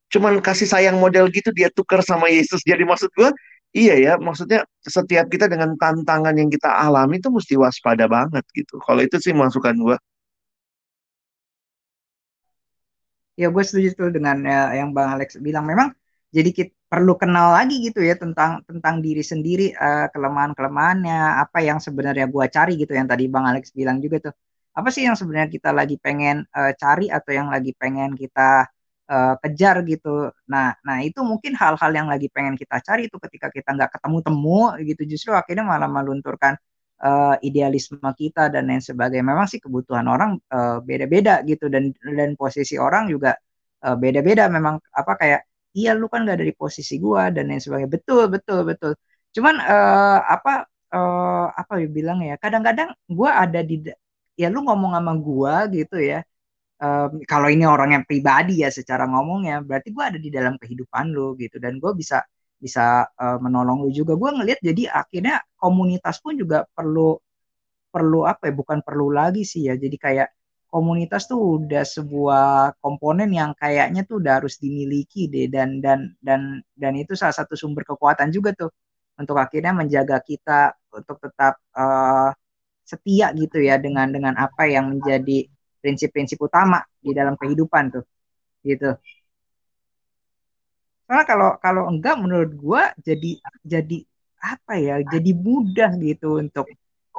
cuman 0.09 0.41
kasih 0.41 0.65
sayang 0.65 0.97
model 0.97 1.29
gitu 1.29 1.49
dia 1.53 1.69
tuker 1.73 2.01
sama 2.05 2.29
Yesus. 2.29 2.61
Jadi 2.65 2.85
maksud 2.85 3.09
gua 3.17 3.33
iya 3.73 3.93
ya 3.97 4.13
maksudnya 4.17 4.65
setiap 4.81 5.29
kita 5.29 5.45
dengan 5.45 5.77
tantangan 5.77 6.33
yang 6.33 6.49
kita 6.49 6.69
alami 6.69 7.21
itu 7.21 7.29
mesti 7.33 7.53
waspada 7.57 8.05
banget 8.09 8.45
gitu. 8.53 8.77
Kalau 8.81 9.01
itu 9.01 9.17
sih 9.21 9.33
masukan 9.33 9.75
gua. 9.77 9.97
Ya 13.39 13.47
gue 13.47 13.63
setuju 13.63 13.95
tuh 13.95 14.09
dengan 14.11 14.35
ya, 14.43 14.75
yang 14.75 14.91
bang 14.91 15.15
Alex 15.15 15.39
bilang. 15.39 15.63
Memang 15.63 15.95
jadi 16.35 16.49
kita 16.51 16.78
perlu 16.89 17.13
kenal 17.21 17.53
lagi 17.53 17.75
gitu 17.85 18.01
ya 18.01 18.17
tentang 18.17 18.65
tentang 18.65 18.95
diri 19.05 19.21
sendiri 19.21 19.77
uh, 19.77 20.09
kelemahan 20.09 20.57
kelemahannya 20.57 21.19
apa 21.43 21.61
yang 21.61 21.77
sebenarnya 21.77 22.25
gue 22.25 22.45
cari 22.49 22.73
gitu 22.81 22.97
yang 22.97 23.05
tadi 23.05 23.29
bang 23.29 23.45
Alex 23.45 23.71
bilang 23.77 24.01
juga 24.01 24.17
tuh 24.29 24.33
apa 24.73 24.89
sih 24.89 25.05
yang 25.05 25.13
sebenarnya 25.13 25.49
kita 25.53 25.69
lagi 25.69 25.95
pengen 26.01 26.49
uh, 26.49 26.73
cari 26.73 27.13
atau 27.13 27.31
yang 27.31 27.47
lagi 27.53 27.71
pengen 27.77 28.17
kita 28.17 28.65
uh, 29.05 29.35
kejar 29.37 29.85
gitu 29.85 30.33
nah 30.49 30.73
nah 30.81 30.97
itu 31.05 31.21
mungkin 31.21 31.53
hal-hal 31.53 31.91
yang 31.93 32.07
lagi 32.09 32.25
pengen 32.33 32.57
kita 32.57 32.81
cari 32.81 33.05
itu 33.05 33.17
ketika 33.21 33.53
kita 33.53 33.69
nggak 33.77 33.91
ketemu 33.93 34.17
temu 34.25 34.61
gitu 34.81 35.01
justru 35.05 35.31
akhirnya 35.37 35.65
malah 35.69 35.89
melunturkan 35.89 36.57
uh, 37.03 37.35
idealisme 37.41 37.99
kita 38.15 38.51
dan 38.51 38.67
lain 38.69 38.83
sebagainya. 38.83 39.25
Memang 39.25 39.47
sih 39.47 39.59
kebutuhan 39.63 40.05
orang 40.07 40.37
uh, 40.51 40.83
beda-beda 40.83 41.41
gitu 41.47 41.71
dan 41.71 41.95
dan 42.03 42.35
posisi 42.35 42.75
orang 42.75 43.07
juga 43.11 43.35
uh, 43.83 43.95
beda-beda. 43.95 44.47
Memang 44.51 44.79
apa 44.91 45.13
kayak 45.15 45.41
iya 45.79 45.89
lu 45.99 46.05
kan 46.13 46.19
gak 46.29 46.39
dari 46.41 46.53
posisi 46.61 46.93
gua 47.05 47.21
dan 47.35 47.43
lain 47.49 47.61
sebagainya. 47.63 47.91
Betul 47.97 48.23
betul 48.33 48.59
betul. 48.69 48.91
Cuman 49.35 49.55
uh, 49.73 50.19
apa 50.35 50.51
uh, 50.95 51.45
apa 51.61 51.73
ya 51.81 51.87
bilang 51.97 52.19
ya. 52.29 52.35
Kadang-kadang 52.43 52.89
gua 53.17 53.29
ada 53.43 53.59
di 53.69 53.75
ya 54.41 54.47
lu 54.53 54.59
ngomong 54.67 54.91
sama 54.97 55.13
gua 55.27 55.53
gitu 55.77 55.97
ya. 56.11 56.19
Um, 56.79 57.09
kalau 57.31 57.47
ini 57.51 57.67
orang 57.67 57.89
yang 57.95 58.03
pribadi 58.09 58.63
ya 58.63 58.69
secara 58.71 59.03
ngomongnya 59.11 59.59
berarti 59.67 59.91
gue 59.91 59.99
ada 59.99 60.15
di 60.25 60.31
dalam 60.31 60.55
kehidupan 60.55 61.11
lu 61.11 61.35
gitu 61.35 61.59
dan 61.59 61.75
gue 61.75 61.91
bisa 61.91 62.23
bisa 62.55 63.03
uh, 63.19 63.35
menolong 63.43 63.83
lu 63.83 63.91
juga 63.91 64.13
gue 64.15 64.29
ngelihat 64.31 64.59
jadi 64.63 64.83
akhirnya 65.03 65.43
komunitas 65.59 66.23
pun 66.23 66.39
juga 66.39 66.63
perlu 66.71 67.19
perlu 67.93 68.19
apa 68.31 68.47
ya 68.47 68.53
bukan 68.55 68.79
perlu 68.87 69.07
lagi 69.11 69.43
sih 69.51 69.67
ya 69.67 69.73
jadi 69.75 69.97
kayak 70.05 70.27
komunitas 70.69 71.25
tuh 71.25 71.57
udah 71.57 71.83
sebuah 71.83 72.77
komponen 72.81 73.29
yang 73.33 73.51
kayaknya 73.57 74.05
tuh 74.05 74.21
udah 74.21 74.41
harus 74.41 74.61
dimiliki 74.61 75.25
deh 75.25 75.49
dan 75.49 75.81
dan 75.81 76.13
dan 76.21 76.61
dan 76.77 76.93
itu 76.95 77.17
salah 77.17 77.33
satu 77.33 77.57
sumber 77.57 77.83
kekuatan 77.85 78.29
juga 78.29 78.53
tuh 78.53 78.71
untuk 79.19 79.35
akhirnya 79.41 79.73
menjaga 79.75 80.21
kita 80.21 80.77
untuk 80.93 81.17
tetap 81.19 81.57
uh, 81.73 82.31
setia 82.85 83.33
gitu 83.33 83.57
ya 83.61 83.75
dengan 83.81 84.07
dengan 84.09 84.33
apa 84.37 84.65
yang 84.69 84.97
menjadi 84.97 85.45
prinsip-prinsip 85.81 86.37
utama 86.41 86.81
di 87.01 87.11
dalam 87.17 87.35
kehidupan 87.37 87.83
tuh 87.93 88.05
gitu. 88.63 88.93
Karena 91.09 91.23
kalau 91.25 91.49
kalau 91.57 91.83
enggak 91.89 92.15
menurut 92.21 92.51
gue 92.53 92.81
jadi 93.01 93.31
jadi 93.65 93.97
apa 94.39 94.73
ya 94.79 94.95
jadi 95.03 95.31
mudah 95.35 95.91
gitu 95.99 96.39
untuk 96.39 96.65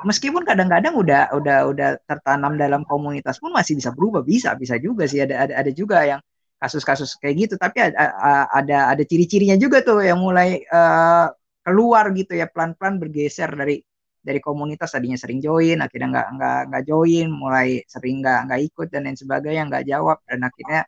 meskipun 0.07 0.43
kadang-kadang 0.47 0.95
udah 0.97 1.33
udah 1.37 1.59
udah 1.71 1.89
tertanam 2.09 2.57
dalam 2.57 2.83
komunitas 2.87 3.39
pun 3.43 3.53
masih 3.53 3.79
bisa 3.79 3.91
berubah. 3.95 4.23
Bisa 4.25 4.55
bisa 4.57 4.77
juga 4.81 5.05
sih. 5.11 5.21
Ada 5.25 5.49
ada 5.49 5.55
ada 5.65 5.71
juga 5.75 6.03
yang 6.05 6.21
kasus-kasus 6.61 7.17
kayak 7.21 7.35
gitu. 7.49 7.55
Tapi 7.61 7.79
ada 7.91 8.15
ada 8.53 8.79
ada 8.93 9.03
ciri-cirinya 9.07 9.57
juga 9.61 9.81
tuh 9.85 10.05
yang 10.05 10.21
mulai 10.21 10.63
uh, 10.69 11.29
keluar 11.67 12.13
gitu 12.17 12.37
ya. 12.37 12.47
Pelan-pelan 12.49 12.97
bergeser 13.03 13.51
dari 13.55 13.81
dari 14.21 14.41
komunitas. 14.43 14.93
Tadinya 14.95 15.19
sering 15.21 15.41
join 15.45 15.79
akhirnya 15.81 16.09
nggak 16.15 16.29
nggak 16.37 16.61
nggak 16.73 16.83
join. 16.89 17.29
Mulai 17.33 17.69
sering 17.89 18.23
nggak 18.25 18.39
nggak 18.51 18.61
ikut 18.73 18.89
dan 18.93 19.01
lain 19.09 19.19
sebagainya 19.19 19.63
nggak 19.69 19.85
jawab. 19.89 20.19
Dan 20.29 20.41
akhirnya 20.47 20.81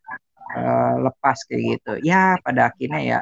uh, 0.57 0.95
lepas 1.07 1.39
kayak 1.49 1.63
gitu. 1.79 1.93
Ya 2.05 2.37
pada 2.45 2.71
akhirnya 2.71 3.01
ya 3.03 3.19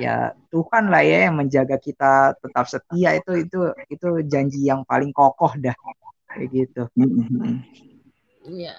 ya 0.00 0.36
Tuhan 0.52 0.88
lah 0.88 1.02
ya 1.02 1.28
yang 1.28 1.36
menjaga 1.36 1.76
kita 1.80 2.36
tetap 2.40 2.64
setia 2.68 3.16
itu 3.16 3.32
itu 3.44 3.60
itu 3.88 4.08
janji 4.28 4.68
yang 4.68 4.84
paling 4.84 5.10
kokoh 5.12 5.52
dah 5.56 5.76
kayak 6.30 6.48
gitu. 6.52 6.82
Iya. 8.46 8.76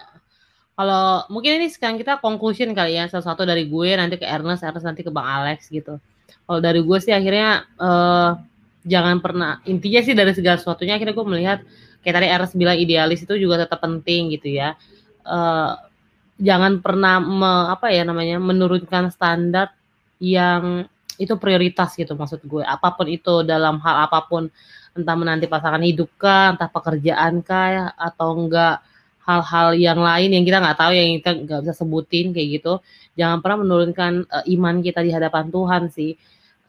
Kalau 0.78 1.26
mungkin 1.34 1.58
ini 1.58 1.74
sekarang 1.74 1.98
kita 1.98 2.22
conclusion 2.22 2.70
kali 2.78 3.02
ya 3.02 3.10
sesuatu 3.10 3.42
dari 3.42 3.66
gue 3.66 3.90
nanti 3.98 4.22
ke 4.22 4.30
Ernest, 4.30 4.62
Ernest 4.62 4.86
nanti 4.86 5.02
ke 5.02 5.10
Bang 5.10 5.26
Alex 5.26 5.74
gitu. 5.74 5.98
Kalau 6.46 6.60
dari 6.62 6.86
gue 6.86 6.98
sih 7.02 7.10
akhirnya 7.10 7.66
uh, 7.82 8.38
jangan 8.86 9.18
pernah 9.18 9.58
intinya 9.66 10.02
sih 10.06 10.14
dari 10.14 10.38
segala 10.38 10.62
sesuatunya 10.62 10.96
akhirnya 10.96 11.18
gue 11.18 11.28
melihat 11.28 11.60
kayak 12.06 12.16
tadi 12.22 12.28
Ernest 12.30 12.54
bilang 12.54 12.78
idealis 12.78 13.26
itu 13.26 13.34
juga 13.42 13.66
tetap 13.66 13.82
penting 13.82 14.38
gitu 14.38 14.54
ya. 14.54 14.78
Uh, 15.26 15.76
jangan 16.38 16.80
pernah 16.80 17.18
me, 17.18 17.52
apa 17.74 17.90
ya 17.90 18.06
namanya 18.06 18.38
menurunkan 18.38 19.10
standar 19.10 19.74
yang 20.22 20.86
itu 21.18 21.34
prioritas 21.38 21.98
gitu 21.98 22.14
maksud 22.14 22.42
gue. 22.46 22.64
Apa 22.64 22.94
pun 22.94 23.10
itu 23.10 23.42
dalam 23.42 23.82
hal 23.82 24.10
apa 24.10 24.26
pun 24.26 24.50
entah 24.98 25.16
menanti 25.18 25.46
pasangan 25.46 25.82
hidup 25.82 26.10
kah 26.18 26.58
entah 26.58 26.70
pekerjaan 26.70 27.46
kah 27.46 27.94
atau 27.98 28.34
enggak 28.34 28.82
hal-hal 29.28 29.76
yang 29.76 30.00
lain 30.00 30.30
yang 30.32 30.44
kita 30.48 30.58
nggak 30.64 30.78
tahu 30.80 30.92
yang 30.96 31.20
kita 31.20 31.32
nggak 31.44 31.60
bisa 31.68 31.74
sebutin 31.76 32.32
kayak 32.32 32.48
gitu. 32.62 32.74
Jangan 33.20 33.44
pernah 33.44 33.58
menurunkan 33.68 34.12
uh, 34.32 34.46
iman 34.48 34.80
kita 34.80 35.04
di 35.04 35.12
hadapan 35.12 35.52
Tuhan 35.52 35.84
sih. 35.92 36.16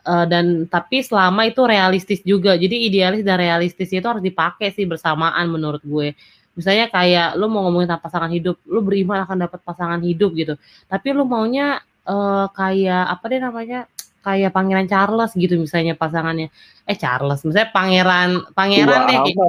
Uh, 0.08 0.24
dan 0.24 0.64
tapi 0.66 1.04
selama 1.04 1.46
itu 1.46 1.62
realistis 1.62 2.20
juga. 2.26 2.58
Jadi 2.58 2.90
idealis 2.90 3.22
dan 3.22 3.38
realistis 3.38 3.92
itu 3.94 4.02
harus 4.02 4.24
dipakai 4.24 4.74
sih 4.74 4.88
bersamaan 4.88 5.46
menurut 5.46 5.84
gue. 5.86 6.18
Misalnya 6.58 6.90
kayak 6.90 7.38
lu 7.38 7.46
mau 7.46 7.62
ngomongin 7.70 7.86
tentang 7.94 8.02
pasangan 8.02 8.30
hidup 8.34 8.58
lu 8.66 8.82
beriman 8.82 9.22
akan 9.22 9.46
dapat 9.46 9.60
pasangan 9.62 10.00
hidup 10.02 10.34
gitu. 10.34 10.58
Tapi 10.90 11.14
lu 11.14 11.22
maunya 11.22 11.78
uh, 12.10 12.50
kayak 12.50 13.04
apa 13.14 13.24
deh 13.30 13.38
namanya 13.38 13.86
kayak 14.28 14.52
pangeran 14.52 14.85
Charles 14.85 15.32
gitu 15.32 15.56
misalnya 15.56 15.97
pasangannya. 15.97 16.52
Eh 16.85 16.97
Charles 17.00 17.40
misalnya 17.49 17.73
pangeran 17.73 18.44
pangeran 18.52 19.08
deh 19.08 19.18
gitu. 19.32 19.40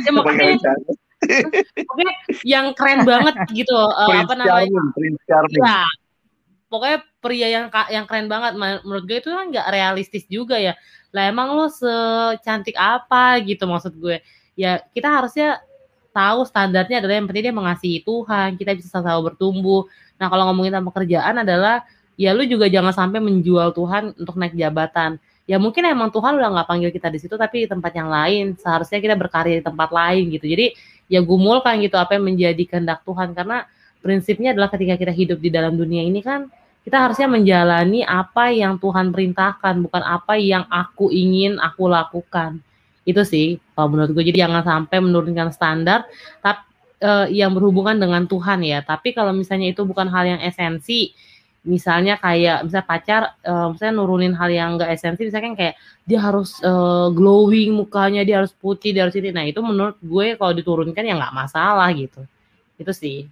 ya, 0.00 0.10
makanya, 0.16 0.56
Oke, 1.92 2.04
yang 2.42 2.74
keren 2.74 3.06
banget 3.06 3.34
gitu 3.54 3.76
uh, 3.76 4.10
apa 4.10 4.34
namanya? 4.34 4.80
Prince 4.96 5.22
Charming. 5.28 5.62
Ya, 5.62 5.86
pokoknya 6.66 6.98
pria 7.22 7.48
yang 7.52 7.66
yang 7.92 8.04
keren 8.10 8.26
banget. 8.26 8.58
Menurut 8.58 9.04
gue 9.06 9.22
itu 9.22 9.30
kan 9.30 9.52
nggak 9.52 9.68
realistis 9.70 10.24
juga 10.26 10.58
ya. 10.58 10.74
Lah 11.14 11.30
emang 11.30 11.54
lo 11.54 11.70
secantik 11.70 12.74
apa 12.74 13.38
gitu 13.44 13.68
maksud 13.68 13.94
gue. 14.00 14.18
Ya 14.58 14.82
kita 14.90 15.08
harusnya 15.12 15.62
tahu 16.12 16.44
standarnya 16.44 17.00
adalah 17.00 17.14
yang 17.16 17.26
penting 17.28 17.44
dia 17.48 17.54
mengasihi 17.54 17.98
Tuhan, 18.04 18.60
kita 18.60 18.76
bisa 18.76 18.88
sama-sama 18.92 19.32
bertumbuh. 19.32 19.88
Nah, 20.20 20.28
kalau 20.28 20.44
ngomongin 20.52 20.76
tentang 20.76 20.88
pekerjaan 20.92 21.40
adalah 21.40 21.82
ya 22.16 22.36
lu 22.36 22.44
juga 22.44 22.68
jangan 22.68 22.92
sampai 22.92 23.18
menjual 23.18 23.72
Tuhan 23.72 24.16
untuk 24.16 24.36
naik 24.36 24.54
jabatan. 24.56 25.16
Ya 25.48 25.58
mungkin 25.58 25.82
emang 25.82 26.14
Tuhan 26.14 26.38
udah 26.38 26.48
nggak 26.54 26.68
panggil 26.70 26.90
kita 26.94 27.10
di 27.10 27.18
situ 27.18 27.34
tapi 27.34 27.66
di 27.66 27.68
tempat 27.68 27.92
yang 27.92 28.08
lain. 28.08 28.54
Seharusnya 28.56 29.02
kita 29.02 29.18
berkarya 29.18 29.58
di 29.58 29.64
tempat 29.64 29.90
lain 29.90 30.30
gitu. 30.30 30.46
Jadi 30.46 30.76
ya 31.10 31.20
gumulkan 31.20 31.82
gitu 31.82 31.98
apa 31.98 32.16
yang 32.16 32.24
menjadi 32.30 32.62
kehendak 32.62 33.02
Tuhan. 33.02 33.34
Karena 33.34 33.66
prinsipnya 34.00 34.54
adalah 34.54 34.70
ketika 34.70 34.94
kita 34.94 35.12
hidup 35.12 35.38
di 35.42 35.50
dalam 35.50 35.74
dunia 35.74 36.02
ini 36.06 36.22
kan 36.22 36.46
kita 36.82 36.98
harusnya 36.98 37.30
menjalani 37.30 38.02
apa 38.02 38.50
yang 38.50 38.74
Tuhan 38.78 39.14
perintahkan 39.14 39.86
bukan 39.86 40.02
apa 40.02 40.34
yang 40.38 40.66
aku 40.70 41.10
ingin 41.10 41.58
aku 41.58 41.90
lakukan. 41.90 42.62
Itu 43.02 43.26
sih 43.26 43.58
kalau 43.74 43.98
menurut 43.98 44.14
gue. 44.14 44.24
Jadi 44.30 44.38
jangan 44.46 44.62
sampai 44.62 44.98
menurunkan 45.02 45.50
standar 45.50 46.06
tapi 46.38 46.72
uh, 47.02 47.26
yang 47.28 47.50
berhubungan 47.52 47.98
dengan 47.98 48.24
Tuhan 48.30 48.62
ya. 48.62 48.80
Tapi 48.80 49.12
kalau 49.12 49.34
misalnya 49.34 49.74
itu 49.74 49.82
bukan 49.82 50.06
hal 50.08 50.24
yang 50.38 50.40
esensi 50.40 51.12
misalnya 51.62 52.18
kayak 52.18 52.66
misalnya 52.66 52.86
pacar 52.86 53.22
uh, 53.46 53.70
misalnya 53.70 53.94
nurunin 54.02 54.34
hal 54.34 54.50
yang 54.50 54.68
enggak 54.74 54.90
esensi 54.98 55.22
misalnya 55.30 55.46
kan 55.46 55.56
kayak 55.58 55.74
dia 56.02 56.18
harus 56.18 56.58
uh, 56.66 57.06
glowing 57.14 57.70
mukanya 57.70 58.26
dia 58.26 58.42
harus 58.42 58.50
putih 58.50 58.90
dia 58.90 59.06
harus 59.06 59.14
ini. 59.14 59.30
Nah 59.30 59.46
itu 59.46 59.62
menurut 59.62 59.96
gue 60.02 60.34
kalau 60.34 60.52
diturunkan 60.58 61.06
ya 61.06 61.14
nggak 61.14 61.34
masalah 61.34 61.88
gitu. 61.94 62.18
Itu 62.74 62.90
sih. 62.90 63.30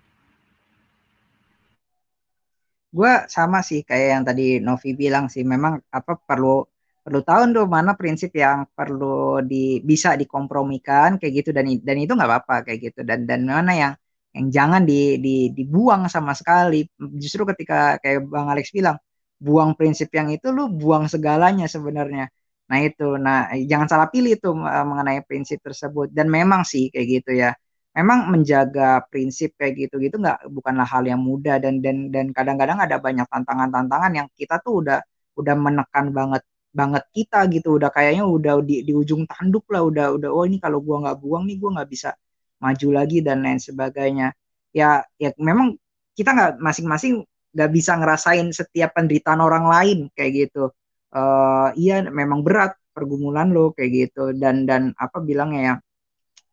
Gue 2.90 3.12
sama 3.30 3.62
sih 3.66 3.82
kayak 3.82 4.06
yang 4.14 4.22
tadi 4.26 4.62
Novi 4.62 4.90
bilang 4.94 5.26
sih. 5.26 5.42
Memang 5.42 5.82
apa 5.90 6.14
perlu 6.14 6.62
perlu 7.02 7.20
tahu 7.26 7.42
tuh 7.50 7.66
mana 7.66 7.98
prinsip 7.98 8.30
yang 8.36 8.68
perlu 8.70 9.42
di 9.42 9.82
bisa 9.82 10.14
dikompromikan 10.14 11.18
kayak 11.18 11.32
gitu. 11.42 11.50
Dan 11.50 11.66
dan 11.82 11.96
itu 11.98 12.12
nggak 12.14 12.30
apa-apa 12.30 12.56
kayak 12.70 12.78
gitu. 12.94 13.00
Dan 13.02 13.26
dan 13.26 13.42
mana 13.42 13.72
yang 13.74 13.92
yang 14.36 14.46
jangan 14.56 14.82
di, 14.86 15.18
di 15.18 15.34
dibuang 15.56 16.06
sama 16.06 16.32
sekali. 16.38 16.86
Justru 17.22 17.42
ketika 17.50 17.98
kayak 18.02 18.26
bang 18.30 18.46
Alex 18.52 18.70
bilang 18.70 18.96
buang 19.40 19.74
prinsip 19.78 20.08
yang 20.14 20.28
itu 20.30 20.46
lu 20.54 20.70
buang 20.70 21.10
segalanya 21.10 21.66
sebenarnya. 21.66 22.30
Nah 22.70 22.78
itu. 22.86 23.18
Nah 23.18 23.50
jangan 23.70 23.88
salah 23.90 24.08
pilih 24.14 24.38
tuh 24.38 24.54
mengenai 24.62 25.26
prinsip 25.26 25.58
tersebut. 25.66 26.14
Dan 26.14 26.30
memang 26.30 26.62
sih 26.62 26.88
kayak 26.92 27.06
gitu 27.20 27.30
ya. 27.42 27.50
Memang 27.90 28.30
menjaga 28.30 29.02
prinsip 29.10 29.58
kayak 29.58 29.74
gitu 29.90 29.98
gitu 29.98 30.16
nggak 30.22 30.46
bukanlah 30.54 30.86
hal 30.86 31.02
yang 31.10 31.18
mudah. 31.18 31.58
Dan 31.58 31.82
dan 31.82 32.14
dan 32.14 32.30
kadang-kadang 32.30 32.78
ada 32.78 32.96
banyak 33.02 33.26
tantangan-tantangan 33.26 34.12
yang 34.14 34.28
kita 34.38 34.62
tuh 34.62 34.86
udah 34.86 34.98
udah 35.40 35.54
menekan 35.58 36.14
banget 36.14 36.42
banget 36.70 37.02
kita 37.10 37.50
gitu. 37.50 37.82
Udah 37.82 37.90
kayaknya 37.90 38.22
udah 38.30 38.62
di, 38.62 38.86
di 38.86 38.92
ujung 38.94 39.26
tanduk 39.26 39.66
lah. 39.74 39.82
Udah 39.82 40.06
udah 40.14 40.30
oh 40.30 40.46
ini 40.46 40.62
kalau 40.62 40.78
gua 40.78 41.02
nggak 41.02 41.18
buang 41.18 41.42
nih 41.50 41.56
gua 41.58 41.70
nggak 41.82 41.90
bisa 41.90 42.14
maju 42.60 42.88
lagi 42.92 43.24
dan 43.24 43.42
lain 43.42 43.58
sebagainya. 43.58 44.36
Ya 44.70 45.02
ya 45.18 45.34
memang 45.40 45.74
kita 46.14 46.30
nggak 46.36 46.52
masing-masing 46.62 47.24
nggak 47.50 47.70
bisa 47.74 47.92
ngerasain 47.98 48.46
setiap 48.54 48.94
penderitaan 48.94 49.40
orang 49.42 49.66
lain 49.66 49.98
kayak 50.14 50.48
gitu. 50.48 50.70
Uh, 51.10 51.74
iya 51.74 52.06
memang 52.06 52.46
berat 52.46 52.78
pergumulan 52.94 53.50
lo 53.50 53.72
kayak 53.74 53.90
gitu. 53.90 54.36
Dan 54.36 54.68
dan 54.68 54.94
apa 55.00 55.18
bilangnya 55.18 55.60
ya 55.60 55.74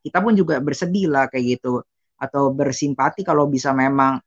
kita 0.02 0.24
pun 0.24 0.34
juga 0.34 0.58
bersedih 0.64 1.12
lah 1.12 1.28
kayak 1.30 1.60
gitu. 1.60 1.84
Atau 2.18 2.50
bersimpati 2.56 3.22
kalau 3.22 3.46
bisa 3.46 3.76
memang 3.76 4.18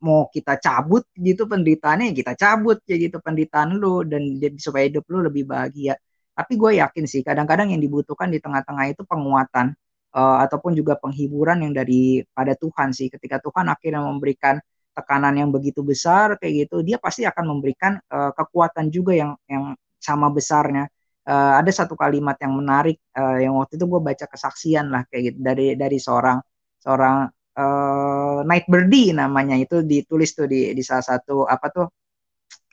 mau 0.00 0.28
kita 0.32 0.56
cabut 0.56 1.04
gitu 1.12 1.44
penderitaannya 1.44 2.16
kita 2.16 2.32
cabut 2.32 2.80
ya 2.88 2.96
gitu 2.96 3.20
penderitaan 3.20 3.76
lu 3.76 4.00
dan 4.08 4.22
supaya 4.56 4.88
hidup 4.88 5.04
lu 5.12 5.24
lebih 5.28 5.44
bahagia. 5.48 5.96
Tapi 6.32 6.52
gue 6.56 6.80
yakin 6.80 7.04
sih 7.04 7.20
kadang-kadang 7.20 7.68
yang 7.76 7.80
dibutuhkan 7.84 8.32
di 8.32 8.40
tengah-tengah 8.40 8.96
itu 8.96 9.04
penguatan 9.04 9.76
uh, 10.14 10.38
ataupun 10.44 10.74
juga 10.74 10.98
penghiburan 10.98 11.62
yang 11.66 11.72
dari 11.74 12.22
pada 12.34 12.54
Tuhan 12.58 12.90
sih. 12.94 13.10
Ketika 13.10 13.38
Tuhan 13.42 13.70
akhirnya 13.70 14.02
memberikan 14.02 14.58
tekanan 14.90 15.38
yang 15.38 15.50
begitu 15.54 15.86
besar 15.86 16.34
kayak 16.42 16.66
gitu 16.66 16.82
dia 16.82 16.98
pasti 16.98 17.22
akan 17.22 17.44
memberikan 17.56 17.96
uh, 18.10 18.34
kekuatan 18.34 18.90
juga 18.90 19.14
yang 19.14 19.32
yang 19.46 19.74
sama 20.00 20.28
besarnya. 20.32 20.90
Uh, 21.20 21.60
ada 21.60 21.68
satu 21.70 21.94
kalimat 21.94 22.34
yang 22.40 22.56
menarik 22.56 22.98
uh, 23.14 23.38
yang 23.38 23.54
waktu 23.60 23.76
itu 23.76 23.86
gue 23.86 24.00
baca 24.02 24.24
kesaksian 24.26 24.88
lah 24.90 25.04
kayak 25.06 25.30
gitu 25.30 25.38
dari 25.38 25.66
dari 25.78 25.98
seorang 26.00 26.40
seorang 26.80 27.28
uh, 27.60 28.40
Night 28.42 28.66
namanya. 29.14 29.54
Itu 29.60 29.84
ditulis 29.84 30.32
tuh 30.34 30.48
di 30.50 30.72
di 30.74 30.82
salah 30.82 31.04
satu 31.04 31.44
apa 31.44 31.66
tuh 31.70 31.86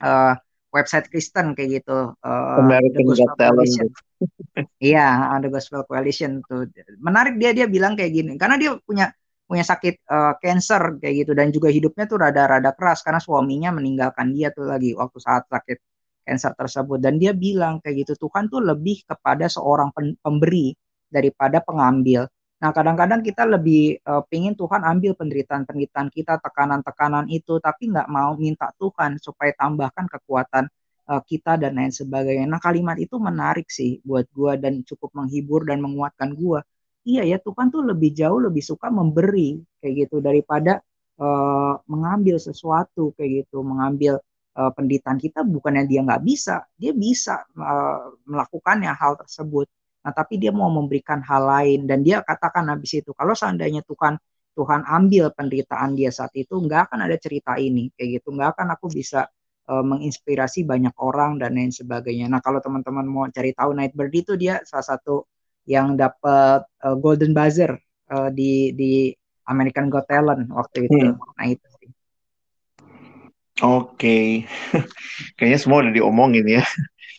uh, 0.02 0.34
website 0.72 1.08
Kristen 1.08 1.56
kayak 1.56 1.82
gitu 1.84 2.12
uh, 2.14 2.60
American 2.60 3.08
Got 3.08 3.34
Talent. 3.40 3.92
Iya 4.82 5.38
The 5.40 5.50
Gospel 5.54 5.86
Coalition 5.86 6.42
tuh. 6.44 6.68
Menarik 6.98 7.38
dia 7.38 7.54
dia 7.54 7.70
bilang 7.70 7.94
kayak 7.94 8.12
gini 8.12 8.34
karena 8.36 8.58
dia 8.58 8.74
punya 8.82 9.14
punya 9.48 9.64
sakit 9.64 10.04
uh, 10.12 10.34
cancer 10.44 11.00
kayak 11.00 11.24
gitu 11.24 11.32
dan 11.32 11.54
juga 11.56 11.72
hidupnya 11.72 12.04
tuh 12.04 12.20
rada-rada 12.20 12.76
keras 12.76 13.00
karena 13.00 13.22
suaminya 13.24 13.72
meninggalkan 13.72 14.36
dia 14.36 14.52
tuh 14.52 14.68
lagi 14.68 14.92
waktu 14.92 15.18
saat 15.24 15.48
sakit 15.48 15.78
cancer 16.28 16.52
tersebut. 16.52 17.00
Dan 17.00 17.16
dia 17.16 17.32
bilang 17.32 17.80
kayak 17.80 18.04
gitu 18.04 18.28
Tuhan 18.28 18.52
tuh 18.52 18.60
lebih 18.60 19.08
kepada 19.08 19.48
seorang 19.48 19.96
pemberi 20.20 20.76
daripada 21.08 21.64
pengambil 21.64 22.28
Nah, 22.58 22.74
kadang-kadang 22.74 23.22
kita 23.22 23.46
lebih 23.46 24.02
uh, 24.02 24.26
pingin 24.26 24.58
Tuhan 24.58 24.82
ambil 24.82 25.14
penderitaan-penderitaan 25.14 26.10
kita, 26.10 26.42
tekanan-tekanan 26.42 27.30
itu, 27.30 27.62
tapi 27.62 27.94
nggak 27.94 28.10
mau 28.10 28.34
minta 28.34 28.74
Tuhan 28.82 29.22
supaya 29.22 29.54
tambahkan 29.54 30.10
kekuatan 30.10 30.66
uh, 31.06 31.22
kita 31.22 31.62
dan 31.62 31.78
lain 31.78 31.94
sebagainya. 31.94 32.50
Nah, 32.50 32.58
kalimat 32.58 32.98
itu 32.98 33.22
menarik 33.22 33.70
sih 33.70 34.02
buat 34.02 34.26
gue 34.34 34.58
dan 34.58 34.82
cukup 34.82 35.14
menghibur 35.14 35.70
dan 35.70 35.86
menguatkan 35.86 36.34
gue. 36.34 36.60
Iya 37.06 37.24
ya, 37.30 37.38
Tuhan 37.38 37.70
tuh 37.70 37.86
lebih 37.86 38.12
jauh 38.18 38.42
lebih 38.42 38.66
suka 38.66 38.90
memberi 38.90 39.62
kayak 39.80 40.10
gitu 40.10 40.18
daripada 40.20 40.82
uh, 41.22 41.78
mengambil 41.86 42.42
sesuatu 42.42 43.14
kayak 43.16 43.46
gitu, 43.46 43.62
mengambil 43.62 44.18
uh, 44.58 44.72
penderitaan 44.74 45.22
kita 45.22 45.46
bukannya 45.46 45.86
dia 45.86 46.02
nggak 46.04 46.26
bisa, 46.26 46.66
dia 46.74 46.92
bisa 46.92 47.46
uh, 47.54 48.18
melakukannya 48.26 48.92
hal 48.98 49.14
tersebut 49.22 49.70
Nah, 50.04 50.14
tapi 50.16 50.40
dia 50.40 50.54
mau 50.56 50.70
memberikan 50.72 51.20
hal 51.20 51.44
lain 51.44 51.80
dan 51.90 52.06
dia 52.06 52.24
katakan 52.24 52.68
habis 52.72 53.02
itu 53.02 53.12
kalau 53.12 53.36
seandainya 53.36 53.84
Tuhan 53.84 54.16
Tuhan 54.58 54.82
ambil 54.90 55.30
penderitaan 55.38 55.94
dia 55.94 56.10
saat 56.10 56.34
itu 56.34 56.58
nggak 56.58 56.90
akan 56.90 57.06
ada 57.06 57.18
cerita 57.22 57.62
ini 57.62 57.94
kayak 57.94 58.22
gitu 58.22 58.34
nggak 58.34 58.58
akan 58.58 58.74
aku 58.74 58.90
bisa 58.90 59.30
uh, 59.70 59.86
menginspirasi 59.86 60.66
banyak 60.66 60.96
orang 60.98 61.38
dan 61.38 61.54
lain 61.54 61.70
sebagainya. 61.70 62.26
Nah 62.32 62.42
kalau 62.42 62.58
teman-teman 62.58 63.06
mau 63.06 63.30
cari 63.30 63.54
tahu 63.54 63.78
Nightbird 63.78 64.14
itu 64.16 64.34
dia 64.34 64.64
salah 64.66 64.98
satu 64.98 65.30
yang 65.68 66.00
dapat 66.00 66.66
uh, 66.82 66.96
Golden 66.98 67.36
Buzzer 67.36 67.78
uh, 68.10 68.30
di 68.34 68.74
di 68.74 69.12
American 69.46 69.92
Got 69.92 70.10
Talent 70.10 70.50
waktu 70.50 70.90
itu. 70.90 70.98
Hmm. 71.14 71.20
Nah 71.20 71.46
itu 71.46 71.68
sih. 71.78 71.90
Oke, 73.58 73.66
okay. 73.66 74.26
kayaknya 75.38 75.58
semua 75.58 75.82
udah 75.82 75.94
diomongin 75.94 76.46
ya. 76.46 76.64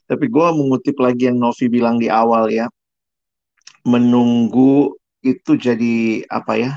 Tapi 0.09 0.25
gue 0.33 0.47
mengutip 0.57 0.97
lagi 1.05 1.29
yang 1.29 1.37
Novi 1.37 1.69
bilang 1.69 2.01
di 2.01 2.09
awal 2.09 2.49
ya, 2.49 2.67
menunggu 3.85 4.97
itu 5.21 5.53
jadi 5.61 6.25
apa 6.33 6.53
ya? 6.57 6.73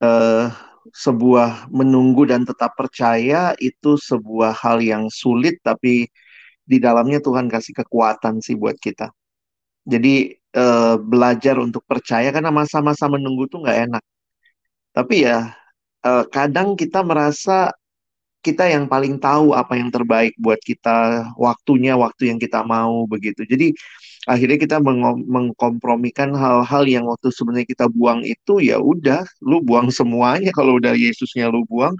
Uh, 0.00 0.48
sebuah 0.96 1.68
menunggu 1.68 2.24
dan 2.24 2.48
tetap 2.48 2.72
percaya 2.72 3.52
itu 3.60 4.00
sebuah 4.00 4.56
hal 4.56 4.80
yang 4.80 5.12
sulit, 5.12 5.60
tapi 5.60 6.08
di 6.64 6.76
dalamnya 6.80 7.20
Tuhan 7.20 7.52
kasih 7.52 7.76
kekuatan 7.84 8.40
sih 8.40 8.56
buat 8.56 8.80
kita. 8.80 9.12
Jadi 9.84 10.32
uh, 10.56 10.96
belajar 10.96 11.60
untuk 11.60 11.84
percaya 11.84 12.30
karena 12.32 12.48
masa-masa 12.54 13.10
menunggu 13.10 13.44
tuh 13.50 13.60
nggak 13.60 13.78
enak. 13.90 14.04
Tapi 14.96 15.14
ya 15.28 15.52
uh, 16.06 16.24
kadang 16.30 16.74
kita 16.78 17.02
merasa 17.04 17.74
kita 18.40 18.64
yang 18.72 18.88
paling 18.88 19.20
tahu 19.20 19.52
apa 19.52 19.76
yang 19.76 19.92
terbaik 19.92 20.32
buat 20.40 20.56
kita, 20.64 21.28
waktunya 21.36 21.92
waktu 21.96 22.32
yang 22.32 22.38
kita 22.40 22.64
mau 22.64 23.04
begitu. 23.04 23.44
Jadi 23.44 23.76
akhirnya 24.24 24.58
kita 24.60 24.76
meng 24.80 25.00
mengkompromikan 25.28 26.32
hal-hal 26.32 26.84
yang 26.88 27.04
waktu 27.08 27.28
sebenarnya 27.32 27.68
kita 27.68 27.86
buang 27.92 28.24
itu 28.24 28.64
ya 28.64 28.80
udah, 28.80 29.24
lu 29.44 29.60
buang 29.60 29.92
semuanya 29.98 30.50
kalau 30.56 30.80
udah 30.80 30.96
Yesusnya 30.96 31.52
lu 31.52 31.64
buang. 31.68 31.92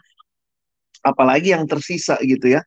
Apalagi 1.05 1.53
yang 1.57 1.65
tersisa 1.69 2.17
gitu 2.25 2.61
ya. 2.61 2.63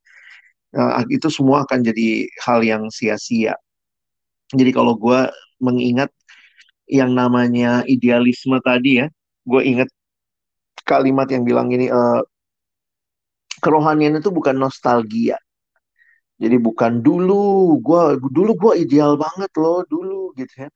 Nah, 0.74 1.06
itu 1.06 1.30
semua 1.30 1.66
akan 1.66 1.86
jadi 1.86 2.26
hal 2.46 2.66
yang 2.66 2.90
sia-sia. 2.90 3.54
Jadi 4.54 4.72
kalau 4.74 4.98
gue 4.98 5.30
mengingat 5.62 6.10
yang 6.90 7.14
namanya 7.14 7.86
idealisme 7.86 8.58
tadi 8.62 9.06
ya, 9.06 9.08
gue 9.46 9.62
ingat 9.62 9.90
kalimat 10.86 11.30
yang 11.30 11.46
bilang 11.46 11.70
gini, 11.70 11.94
uh, 11.94 12.26
kerohanian 13.64 14.20
itu 14.20 14.30
bukan 14.38 14.56
nostalgia. 14.64 15.38
Jadi 16.42 16.58
bukan 16.60 17.00
dulu, 17.06 17.78
gua 17.80 18.18
dulu 18.20 18.52
gua 18.62 18.74
ideal 18.76 19.16
banget 19.16 19.52
loh 19.62 19.86
dulu 19.88 20.34
gitu 20.40 20.68
ya. 20.68 20.70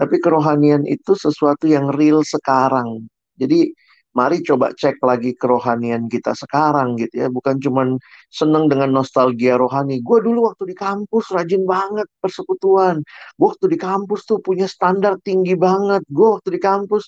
Tapi 0.00 0.16
kerohanian 0.24 0.84
itu 0.88 1.12
sesuatu 1.18 1.66
yang 1.68 1.92
real 1.92 2.20
sekarang. 2.24 3.04
Jadi 3.36 3.70
mari 4.18 4.42
coba 4.42 4.72
cek 4.74 4.98
lagi 5.04 5.30
kerohanian 5.36 6.08
kita 6.08 6.32
sekarang 6.34 6.96
gitu 7.00 7.14
ya. 7.26 7.28
Bukan 7.30 7.56
cuman 7.64 7.88
seneng 8.32 8.66
dengan 8.72 8.90
nostalgia 8.96 9.54
rohani. 9.60 10.00
Gue 10.02 10.18
dulu 10.24 10.48
waktu 10.48 10.72
di 10.72 10.76
kampus 10.78 11.24
rajin 11.36 11.64
banget 11.68 12.08
persekutuan. 12.22 12.96
Gue 13.38 13.46
waktu 13.52 13.66
di 13.74 13.78
kampus 13.80 14.20
tuh 14.28 14.38
punya 14.40 14.66
standar 14.70 15.20
tinggi 15.22 15.54
banget. 15.58 16.02
Gue 16.10 16.28
waktu 16.40 16.50
di 16.56 16.60
kampus. 16.62 17.04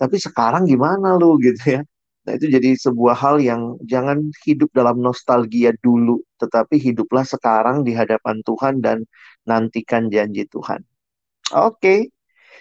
Tapi 0.00 0.16
sekarang 0.16 0.64
gimana 0.64 1.16
lu 1.20 1.36
gitu 1.44 1.76
ya. 1.76 1.82
Nah, 2.20 2.32
itu 2.36 2.52
jadi 2.52 2.76
sebuah 2.76 3.16
hal 3.16 3.36
yang 3.40 3.80
jangan 3.88 4.20
hidup 4.44 4.68
dalam 4.76 5.00
nostalgia 5.00 5.72
dulu, 5.80 6.20
tetapi 6.36 6.76
hiduplah 6.76 7.24
sekarang 7.24 7.80
di 7.80 7.96
hadapan 7.96 8.44
Tuhan 8.44 8.84
dan 8.84 9.08
nantikan 9.48 10.12
janji 10.12 10.44
Tuhan. 10.46 10.84
Oke. 11.56 11.76
Okay. 11.80 12.00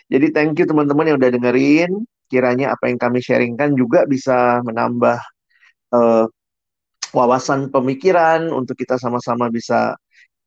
Jadi 0.09 0.33
thank 0.33 0.57
you 0.57 0.65
teman-teman 0.65 1.13
yang 1.13 1.17
udah 1.21 1.31
dengerin. 1.35 1.91
Kiranya 2.29 2.73
apa 2.73 2.89
yang 2.89 2.97
kami 3.01 3.21
sharingkan 3.21 3.77
juga 3.77 4.05
bisa 4.09 4.61
menambah 4.65 5.17
uh, 5.93 6.25
wawasan 7.13 7.73
pemikiran 7.73 8.49
untuk 8.53 8.77
kita 8.77 9.01
sama-sama 9.01 9.49
bisa 9.49 9.97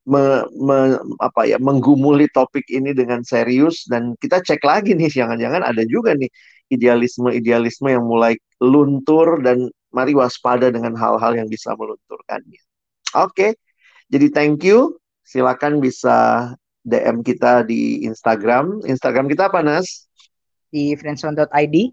me, 0.07 0.46
me, 0.59 0.98
apa 1.22 1.46
ya 1.46 1.59
menggumuli 1.62 2.27
topik 2.31 2.66
ini 2.70 2.90
dengan 2.94 3.22
serius 3.22 3.87
dan 3.87 4.14
kita 4.18 4.42
cek 4.42 4.62
lagi 4.62 4.94
nih 4.98 5.11
jangan-jangan 5.11 5.62
ada 5.62 5.83
juga 5.87 6.14
nih 6.14 6.31
idealisme-idealisme 6.72 7.92
yang 7.92 8.04
mulai 8.08 8.40
luntur 8.58 9.44
dan 9.44 9.68
mari 9.92 10.16
waspada 10.16 10.72
dengan 10.72 10.96
hal-hal 10.96 11.37
yang 11.37 11.46
bisa 11.46 11.76
melunturkannya. 11.76 12.61
Oke, 13.12 13.28
okay. 13.28 13.50
jadi 14.08 14.32
thank 14.32 14.64
you. 14.64 14.96
Silakan 15.22 15.78
bisa 15.78 16.48
DM 16.82 17.22
kita 17.22 17.62
di 17.68 18.02
Instagram. 18.08 18.82
Instagram 18.88 19.28
kita 19.28 19.52
apa, 19.52 19.61
Nas? 19.61 20.08
Di 20.72 20.96
friendzone.id. 20.96 21.46
Oke, 21.46 21.92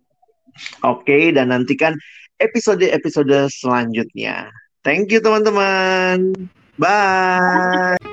okay, 0.81 1.23
dan 1.35 1.53
nantikan 1.53 1.93
episode-episode 2.39 3.51
selanjutnya. 3.51 4.49
Thank 4.81 5.11
you, 5.11 5.19
teman-teman. 5.19 6.33
Bye. 6.79 8.08